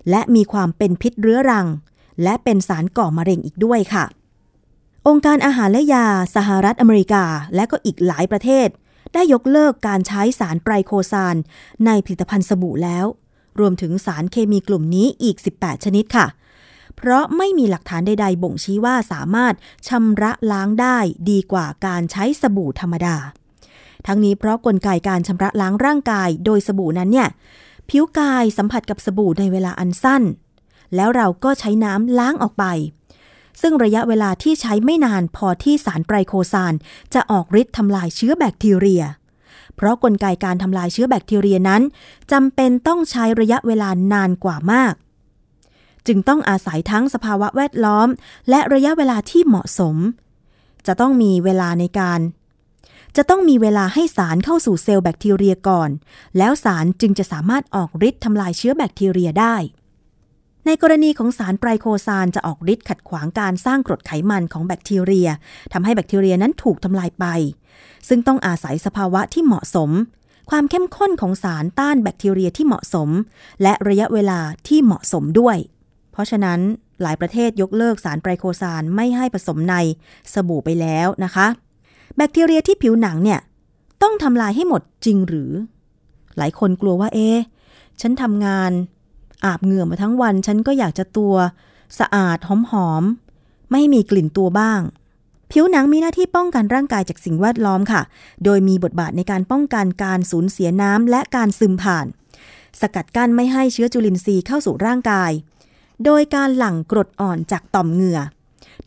[0.10, 1.68] และมีความเป็นพิษเรื้อรัง
[2.24, 4.06] และเป็นสารก่อมะเร็งอีกด้วยค่ะ
[5.08, 7.26] องค์การอาหารและยาสหรัฐอเมริกา
[7.56, 8.68] และก็อีกหลายประเทศ
[9.14, 11.36] ได้ยกเลิกการใช้สารไตรโคซาน
[11.86, 13.06] ในผลิตภัณฑ์สบู่แล้ว
[13.60, 16.28] รวมถึงสารเคมีกลุ่มนี้อีก 18 ชนิดค่ะ
[16.95, 19.54] เพราะไม่มีหลักฐานใด ๆ บ่งชี้ว่าสามารถ
[19.88, 20.97] ชำระล้างได้
[21.30, 23.18] ดีกว่าการใช้สบู่ธรรมดา
[24.08, 27.30] ทั้งนี้เพราะกลไกการชำระล้างร่างกายโดยสบู่นั้นเนี่ย
[27.89, 30.23] ผิวกายสัมผัสกับสบู่ในเวลาอันสั้น
[30.95, 32.65] แล้วเราก็ใช้น้ำล้างออกไป
[33.61, 36.73] ซึ่งระยะเวลาที่ใช้ไม่นานพอที่สารไตรโคซาน
[37.13, 39.03] จะออกฤทธิ์ทำลายเชื้อแบคทีเรีย
[39.75, 41.81] เพราะกลไกการทำลายเชื้อแบคทีเรียนั้น
[42.31, 44.93] จำเป็นต้องใช้ระยะเวลานานกว่ามาก
[46.07, 48.07] จึงต้องอาศัยทั้งสภาวะแวดล้อม
[48.49, 49.95] และระยะเวลาที่เหมาะสม
[50.88, 52.19] จะต้องมีเวลาในการ
[53.18, 55.89] จะต้องมีเวลาให้สารเข้าสู่เซลล์แบคทีเรียก่อน
[56.38, 59.55] แล้วสารจึงจะสามารถออกฤทธิ์ทำลายเชื้อแบคทีเรียได้
[60.66, 65.30] ในกรณีของสารไตรโคซานจะออกฤทธิ์ขัดขวางการสร้างกรดไขมันของแบคทีเรีย
[65.74, 67.26] ทำให้แบคทีเรียนั้นถูกทำลายไป
[68.07, 69.89] ซึ่งต้องอาศัยสภาวะที่เหมาะสม
[70.49, 73.09] ความเข้มข้นของสารต้านแบคทีเรียที่เหมาะสม
[73.61, 75.57] และระยะเวลาที่เหมาะสมด้วย
[76.11, 76.59] เพราะฉะนั้น
[77.01, 79.76] หลายประเทศยกเลิกสารไตรโคซานไม่ให้ผสมใน
[80.34, 81.47] สบู่ไปแล้วนะคะ
[82.16, 83.39] แบคทีเรียที่ผิวหนังเนี่ย
[84.01, 85.51] ต้องทำลายให้หมดจริงหรือ
[86.38, 87.38] หลายคนกลัวว่าเอ๊ะ
[88.01, 88.72] ฉันทำงาน
[89.45, 91.36] อาบเหงื่อมาทั้งวัน ฉันก็อยากจะตัว
[91.99, 94.82] สะอาดหอมๆไม่มีกลิ่นตัวบ้าง
[95.51, 98.01] ผิวหนังมีหน้าที่ป้องกันร่างกายจากสิ่งแวดล้อมค่ะ
[98.43, 102.05] โดยมีบทบาทในการป้องกันการสูญเสียน้ำและการซึมผ่าน
[102.82, 105.32] สกัดกั้นไม่ให้เชื้อจุลินทรีย์เข้าสู่ร่างกาย
[106.05, 108.20] โดยการหลั่งกรดอ่อนจากต่อมเหงื่อ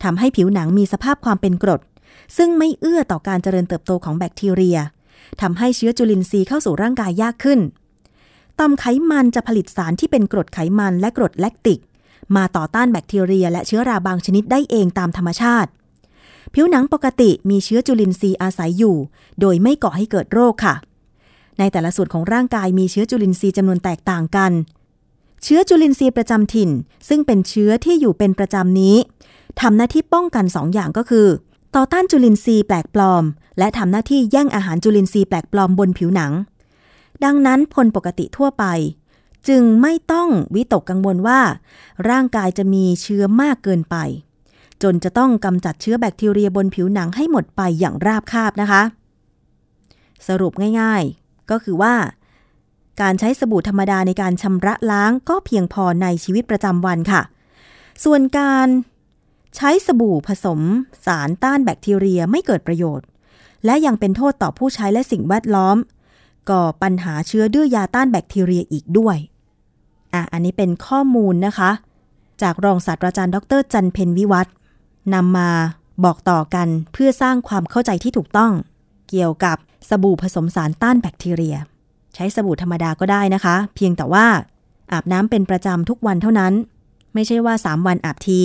[0.03, 1.81] ทำให้ผิวหนังมีสภาพความเป็นกรด
[2.37, 4.77] ซึ่งไม่เอื้อต่อการเจริญเติบโตของแบคทีเรีย
[5.41, 7.59] ทำให้เชื้อจุลินทรีย์เข้าสู่ร่างกายยากขึ้น
[8.59, 11.79] ต่อมไขมันจะผลิตสารที่เป็นกรดไขมันและกรดแลคติก
[12.35, 15.69] มาต่อต้านแบคทีเรีย และเชื้อราบางชนิดได้เองตามธรรมชาติ
[16.53, 18.95] ผิวหนังปกติมีเชื้อจุลินทรีย์อาศัยอยู่
[19.39, 20.75] โดยไม่ก่อให้เกิดโรคค่ะ
[21.59, 24.51] ในแต่ละส่วนของร่างกายมีเชื้อจุลินทรีย์จำนวนแตกต่างกัน
[25.43, 26.69] เชื้อจุลินทรีย์ประจำถิ่น
[27.09, 28.95] ซึ่งเป็นเชื้อที่อยู่เป็นประจำนี้
[29.61, 31.27] ทำหน้าที่ป้องกันสองอย่างก็คือ
[31.75, 33.23] ต่อต้านจุลินทรีย์แปลกปลอม
[33.57, 36.31] และทำหน้าที่แย่งอาหารจุลินทรีย์แปลกปลอมบนผิวหนัง
[37.23, 38.65] ดังนั้นคนปกติทั่วไป
[39.47, 41.39] จึงไม่ต้องวิตกกังวลว่า
[42.09, 43.95] ร่างกายจะมีเชื้อมากเกินไป
[44.83, 48.81] จนจะต้องกำจัดเชื้อแบคทีเรียบนผิวหนังให้หมดไปอย่างราบคาบนะคะ
[50.27, 51.95] สรุปง่ายๆ ก็คือว่า
[53.01, 57.21] การใช้สบู่ธรรมดาในการชำระล้างก็เพียงพอในชีวิตประจำวันค่ะ
[58.03, 58.67] ส่วนการ
[59.57, 60.59] ใช้สบู่ผสม
[61.05, 63.07] สารต้านแบคทีเรียไม่เกิดประโยชน์
[63.65, 65.77] และยังเป็นโทษต่อผู้ใช้และสิ่งแวดล้อม
[66.49, 69.17] ก่อปัญหาเชื้อดื้อยาต้านแบคทีเรียอีกด้วย
[70.13, 71.71] อะอันนี้เป็นข้อมูลนะคะ
[72.41, 74.47] จากรองศาสตราจารย์ดรจันเพนวิวัฒ
[75.13, 75.49] นำมา
[76.03, 78.51] บอกต่อกันเพื่อสร้างความเข้าใจที่ถูกต้อง
[79.09, 79.57] เกี่ยวกับ
[79.89, 81.57] สบู่ผสมสารต้านแบคทีเรีย
[82.15, 84.25] ใช้สบู่ธรรมดาก็ได้นะคะ เพียงแต่ว่า
[84.91, 86.53] อาบน้ำเป็นประจำทุกวันเท่านั้น
[87.17, 88.41] ไม่ใช่ว่า 3 วันอาบที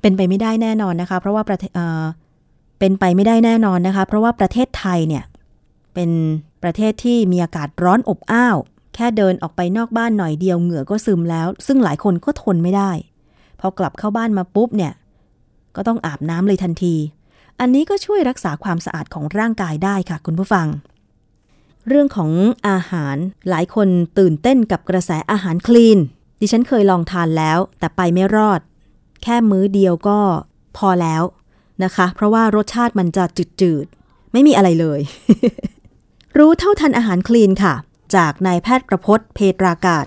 [0.00, 2.04] เป็นไปไม่ได้แน่นอนนะคะ เพราะว่าประเทศเอ่อ
[2.78, 5.24] เป็นไปไม่ได้แน่นอนนะคะ เพราะว่าประเทศไทยเนี่ย
[5.94, 6.10] เป็น
[6.62, 8.56] ประเทศที่มีอากาศร้อนอบอ้าว
[8.94, 12.90] แค่เดินออกไปนอกบ้านหน่อยเดียวเหงื่อก็ซึมแล้ว ซึ่งหลายคนก็ทนไม่ได้
[13.60, 14.92] พอกลับเข้าบ้านมาปุ๊บเนี่ย
[15.76, 16.94] ก็ต้องอาบน้ำเลยทันที
[17.60, 20.66] อันนี้ก็ช่วยรักษาความสะอาดของร่างกายได้ค่ะคุณผู้ฟัง
[21.88, 22.30] เรื่องของ
[22.68, 23.16] อาหาร
[23.48, 23.88] หลายคน
[24.18, 25.98] ตื่นเต้นกับกระแสอาหารคลีน
[26.40, 28.60] ดิฉันเคยลองทานแล้ว แต่ไปไม่รอด
[29.22, 30.18] แค่มื้อเดียวก็
[30.76, 31.22] พอแล้ว
[31.84, 33.24] นะคะ เพราะว่ารสชาติมันจะ
[33.60, 35.00] จืดๆ ไม่มีอะไรเลย
[36.38, 37.74] รู้เท่าทันอาหารคลีนค่ะ
[38.14, 40.06] จากนายแพทย์ประพศเพตรากาศ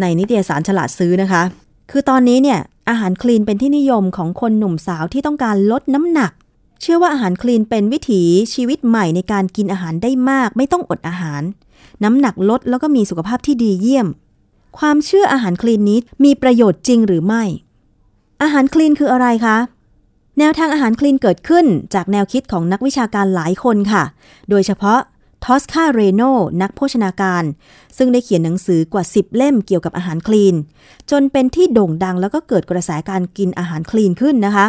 [0.00, 1.42] ในนิตยสารฉลาดซื้อนะคะ
[1.90, 6.32] คือตอนนี้เนี่ยอาหารคลีนเป็นที่นิยมของคนหนุ่มสาวที่ต้องการลดน้ำหนัก
[6.80, 8.22] เชื่อว่าอาหารคลีนเป็นวิถี
[8.54, 11.42] ชีวิตใหม่ในการกินอาหารได้มาก ไม่ต้องอดอาหาร
[12.04, 14.06] น้ำหนักลดแล้วก็มีสุขภาพที่ดีเยี่ยม
[14.78, 17.42] ความเชื่ออาหารคลีนนี้มีประโยชน์จริงหรือไม่
[18.42, 19.56] อาหารคลีนคืออะไรคะ
[20.38, 24.04] แนวทางอาหารคลีนเกิดขึ้นจากแนวคิดของนักวิชาการหลายคนค่ะ
[24.50, 25.00] โดยเฉพาะ
[25.44, 26.22] ทอสคาเรโน
[26.62, 27.44] นักโภชนาการ
[27.96, 30.54] ซึ่งได้เขียนหนังสือกว่า 10 เล่มเกี่ยวกับอาหารคลีน
[31.10, 34.66] จนเป็นที่โด่งดังแล้วก็เกิดกระแสการกินอาหารคลีนขึ้นนะคะ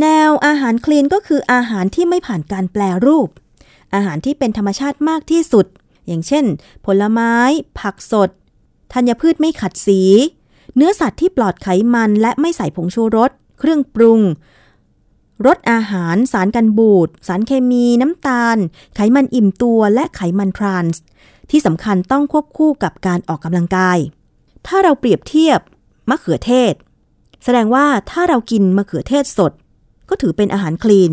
[0.00, 3.28] แนวอาหารคลีนก็คืออาหารที่ไม่ผ่านการแปลรูป
[3.94, 5.66] อาหารที่เป็นธรรมชาติมากที่สุด
[6.06, 6.44] อย่างเช่น
[6.86, 7.34] ผลไม้
[7.78, 8.30] ผักสด
[8.92, 10.00] ธัญพืชไม่ขัดสี
[10.76, 14.20] เนื้อสัตว์ที่ปลอดไขมันและไม่ใส่ผงชูรส เครื่องปรุง
[15.46, 18.56] รสอาหาร สารกันบูด สารเคมี น้ำตาล
[18.94, 21.02] ไขมันอิ่มตัว และไขมันทรานส์
[21.50, 23.98] ที่สำคัญต้องควบคู่กับการออกกำลังกาย
[24.66, 25.60] ถ้าเราเปรียบเทียบ
[26.08, 26.74] มะเขือเทศ
[27.44, 29.52] แสดงว่าถ้าเรากินมะเขือเทศสด
[30.08, 31.12] ก็ถือเป็นอาหารคลีน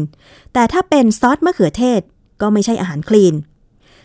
[0.53, 2.01] แต่ถ้าเป็นซอสมะเขือเทศ
[2.41, 3.33] ก็ไม่ใช่อาหารคลีน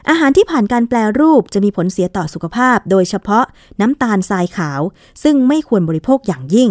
[0.09, 3.45] อาหารที่ผ่านการแปลรูปจะมีผลเสียต่อสุขภาพ โดยเฉพาะ
[3.81, 4.81] น้ำตาลทรายขาว
[5.23, 6.71] ซึ่งไม่ควรบริโภคอย่างยิ่ง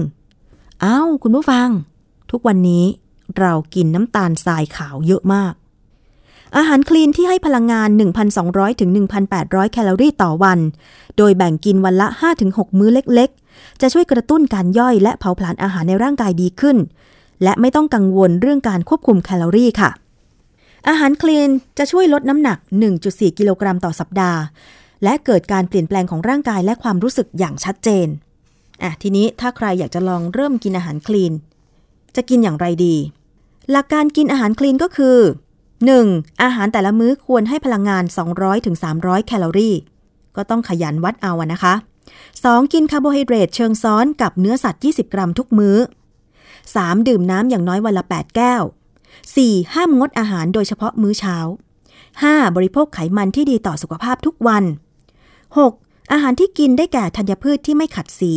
[0.83, 1.67] อ้าว คุณผู้ฟัง
[2.31, 2.85] ทุกวันนี้
[3.39, 5.53] เรากินน้ำตาลทรายขาวเยอะมาก
[6.57, 7.89] อาหารคลีนที่ให้พลังงาน
[8.35, 8.89] 1,200ถึง
[9.31, 10.59] 1,800 แคลอรี่ต่อวัน
[11.17, 12.07] โดยแบ่งกินวันละ
[12.43, 16.77] 5-6 มื้อเล็ก ๆ จะช่วยกระตุ้นการย่อยและเผาผลาญอาหารในร่างกายดีขึ้น
[17.43, 19.89] และไม่ต้องกังวลเรื่องการควบคุมแคลอรี่ค่ะ
[20.87, 22.57] อาหารคลีนจะช่วยลดน้ำหนัก
[22.97, 24.39] 1.4 กิโลกรัมต่อสัปดาห์
[25.03, 28.07] และเกิดการเปลี่ยนแปลงของร่างกายและความรู้สึกอย่างชัดเจน
[28.83, 31.33] อะทีนี้ถ้าใครอยากจะลองเริ่มกินอาหารคลีน
[32.15, 32.95] จะกินอย่างไรดี
[33.71, 35.17] หลักการกินอาหารคลีนก็คือ
[35.79, 36.41] 1.
[36.43, 38.03] อาหารแต่ละมื้อควรให้พลังงาน
[38.65, 39.75] 200-300 แคลอรี่
[40.35, 41.73] ก็ต้องขยันวัดเอาอะนะคะ
[42.23, 42.73] 2.
[42.73, 45.77] กินคาร์โบไฮเดรตเชิงซ้อนกับเนื้อสัตว์ 20 กรัมทุกมื้อ
[46.43, 47.07] 3.
[47.07, 48.61] ดื่มน้ำอย่างน้อยวันละ 8 แก้ว
[49.27, 49.73] 4.
[49.73, 51.37] ห้ามงดอาหารโดยเฉพาะมื้อเช้า
[51.97, 52.55] 5.
[52.55, 54.63] บริโภคไขมันที่ดีต่อสุขภาพทุกวัน
[55.37, 56.11] 6.
[56.11, 58.33] อาหารที่กินได้แก่ธัญพืชที่ไม่ขัดสี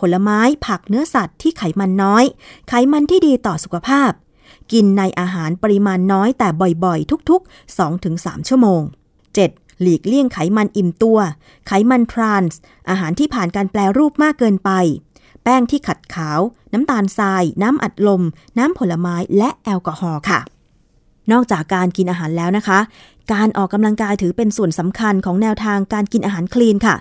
[0.00, 2.24] ผลไม้ผักเนื้อสัตว์ที่ไขมันน้อย
[2.68, 4.10] ไขมันที่ดีต่อสุขภาพ
[4.72, 6.48] กินในอาหารปริมาณน้อยแต่
[6.84, 8.82] บ่อยๆ ทุกๆ 2-3 ชั่วโมง
[9.32, 9.80] 7.
[9.80, 11.18] หลีกเลี่ยงไขมันอิ่มตัว
[11.66, 12.58] ไขมันทรานส์
[12.90, 14.70] อาหารที่ผ่านการแปลรูปมากเกินไป
[15.44, 16.40] แป้งที่ขัดขาว
[16.72, 18.22] น้ำตาลทราย น้ำอัดลม
[18.58, 20.40] น้ำผลไม้และแอลกอฮอล์ค่ะ
[21.32, 22.78] นอกจากการกินอาหารแล้วนะคะ
[23.32, 26.96] การออกกำลังกายถือเป็นส่วนสำคัญของแนวทางการกินอาหารคลีนค่ะ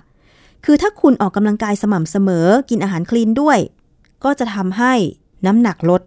[0.65, 3.57] คือถ้าคุณออกกำลังกายสม่ำเสมอ กินอาหารคลีนด้วย
[4.23, 4.93] ก็จะทำให้
[5.45, 6.01] น้ำหนักลด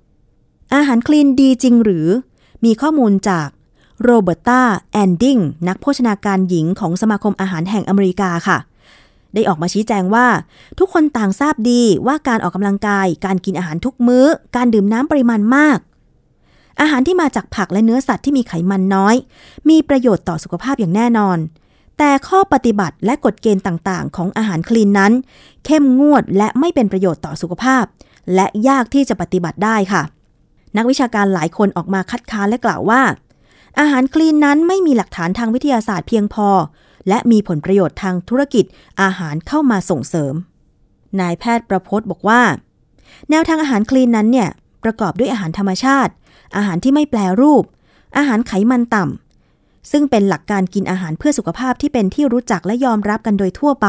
[0.75, 2.07] อาหารคลีนดีจริงหรือ
[2.65, 3.49] มีข้อมูลจาก
[4.03, 4.63] โรเบ r ร์ตา
[4.93, 8.59] แอนดิงนักโภชนาการหญิงของสมาคมอาหารแห่งอเมริกาค่ะ
[9.37, 10.27] ได้ออกมาชี้แจงว่า
[10.79, 14.27] ทุกคนต่างทราบดีว่าการออกกำลังกาย การกินอาหารทุกมื้อ
[14.57, 15.79] การดื่มน้ำปริมาณมาก
[16.81, 19.15] อาหารที่มาจากผักและเนื้อสัตว์ที่มีไขมันน้อย
[19.69, 21.39] มีประโยชน์ต่อสุขภาพอย่างแน่นอน
[21.99, 25.13] แต่ข้อปฏิบัติและกฎเกณฑ์ต่างๆ ของอาหารคลีนนั้น
[25.65, 27.85] เข้มงวดและไม่เป็นประโยชน์ต่อสุขภาพ
[28.35, 30.03] และยากที่จะปฏิบัติได้ค่ะ
[30.77, 33.03] นักวิชาการหลายคนออกมาคัดค้านและกล่าวว่า
[33.79, 36.49] อาหารคลีนนั้นไม่มีหลักฐานทางวิทยาศาสตร์เพียงพอ
[37.09, 38.65] และมีผลประโยชน์ทางธุรกิจ
[39.03, 40.35] อาหารเข้ามาส่งเสริม
[41.21, 42.43] นายแพทย์ประพจน์บอกว่า
[43.31, 44.49] แนวทางอาหารคลีนนั้นเนี่ย
[44.85, 46.13] ประกอบด้วยอาหารธรรมชาติ
[46.57, 47.65] อาหารที่ไม่แปลรูป
[48.17, 53.89] อาหารไขมันต่ำซึ่งเป็นหลักการกินอาหารเพื่อสุขภาพที่เป็นที่รู้จักและยอมรับกันโดยทั่วไป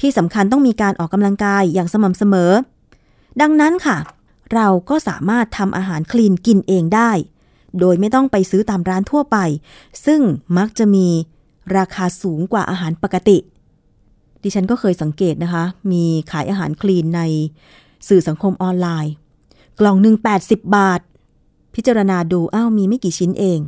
[0.00, 2.52] ที่สำคัญต้องมีการออกกำลังกายอย่างสม่ำเสมอ
[3.40, 3.96] ดังนั้นค่ะ
[4.54, 7.10] เราก็สามารถทำอาหารคลีนกินเองได้
[7.80, 9.38] โดยไม่ต้องไปซื้อตามร้านทั่วไป
[10.06, 10.20] ซึ่ง
[10.58, 11.08] มักจะมี
[11.76, 13.38] ราคาสูงกว่าอาหารปกติ
[14.42, 17.20] ดิฉันก็เคยสังเกตนะคะ มีขายอาหารคลีนใน
[18.08, 19.12] สื่อสังคมออนไลน์
[19.80, 21.00] กล่องหนึ่ง80 บาท
[21.74, 23.60] พิจารณาดูอ้าวมีไม่กี่ชิ้นเอง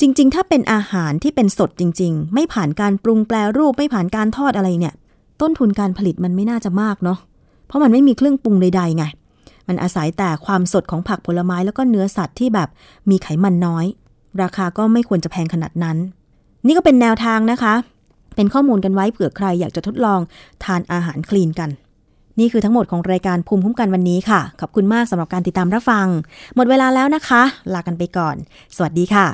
[0.00, 4.94] จริง ๆ ถ้าเป็นอาหารที่เป็นสดจริง ๆ ไม่ผ่านการปรุงแปลรูปไม่ผ่านการทอดอะไรเนี่ย
[5.40, 7.18] ต้นทุนการผลิตมันไม่น่าจะมากเนาะ
[7.66, 9.04] เพราะมันไม่มีเครื่องปรุงใดๆไง
[9.68, 12.68] มันอาศัยแต่ความสดของผักผลไม้แล้วก็เนื้อสัตว์ที่แบบ
[13.10, 13.84] มีไขมันน้อย
[14.42, 15.96] ราคาก็ไม่ควรจะแพงขนาดนั้น
[16.66, 17.74] นี่ก็เป็นแนวทางนะคะ
[18.36, 20.20] เป็นข้อมูลกันไว้เผื่อใครอยากจะทดลอง
[20.64, 21.70] ทานอาหารคลีนกัน
[22.38, 26.06] นี่คือทั้งหมดของรายการภูมิคุ้มกันวันนี้ค่ะ ขอบคุณมากสำหรับการติดตามรับฟัง
[26.56, 27.42] หมดเวลาแล้วนะคะ
[27.74, 28.36] ลากันไปก่อน
[28.76, 29.26] สวัสดีค่ะ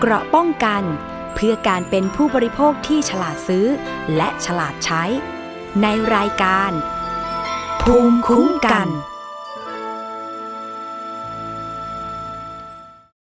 [0.00, 0.82] เกราะป้องกัน
[1.34, 3.66] เพื่อการเป็นผู้บริโภคที่ฉลาดซื้อ
[4.16, 5.02] และฉลาดใช้
[5.82, 6.70] ในรายการ
[7.82, 8.88] ภูมิคุ้มกัน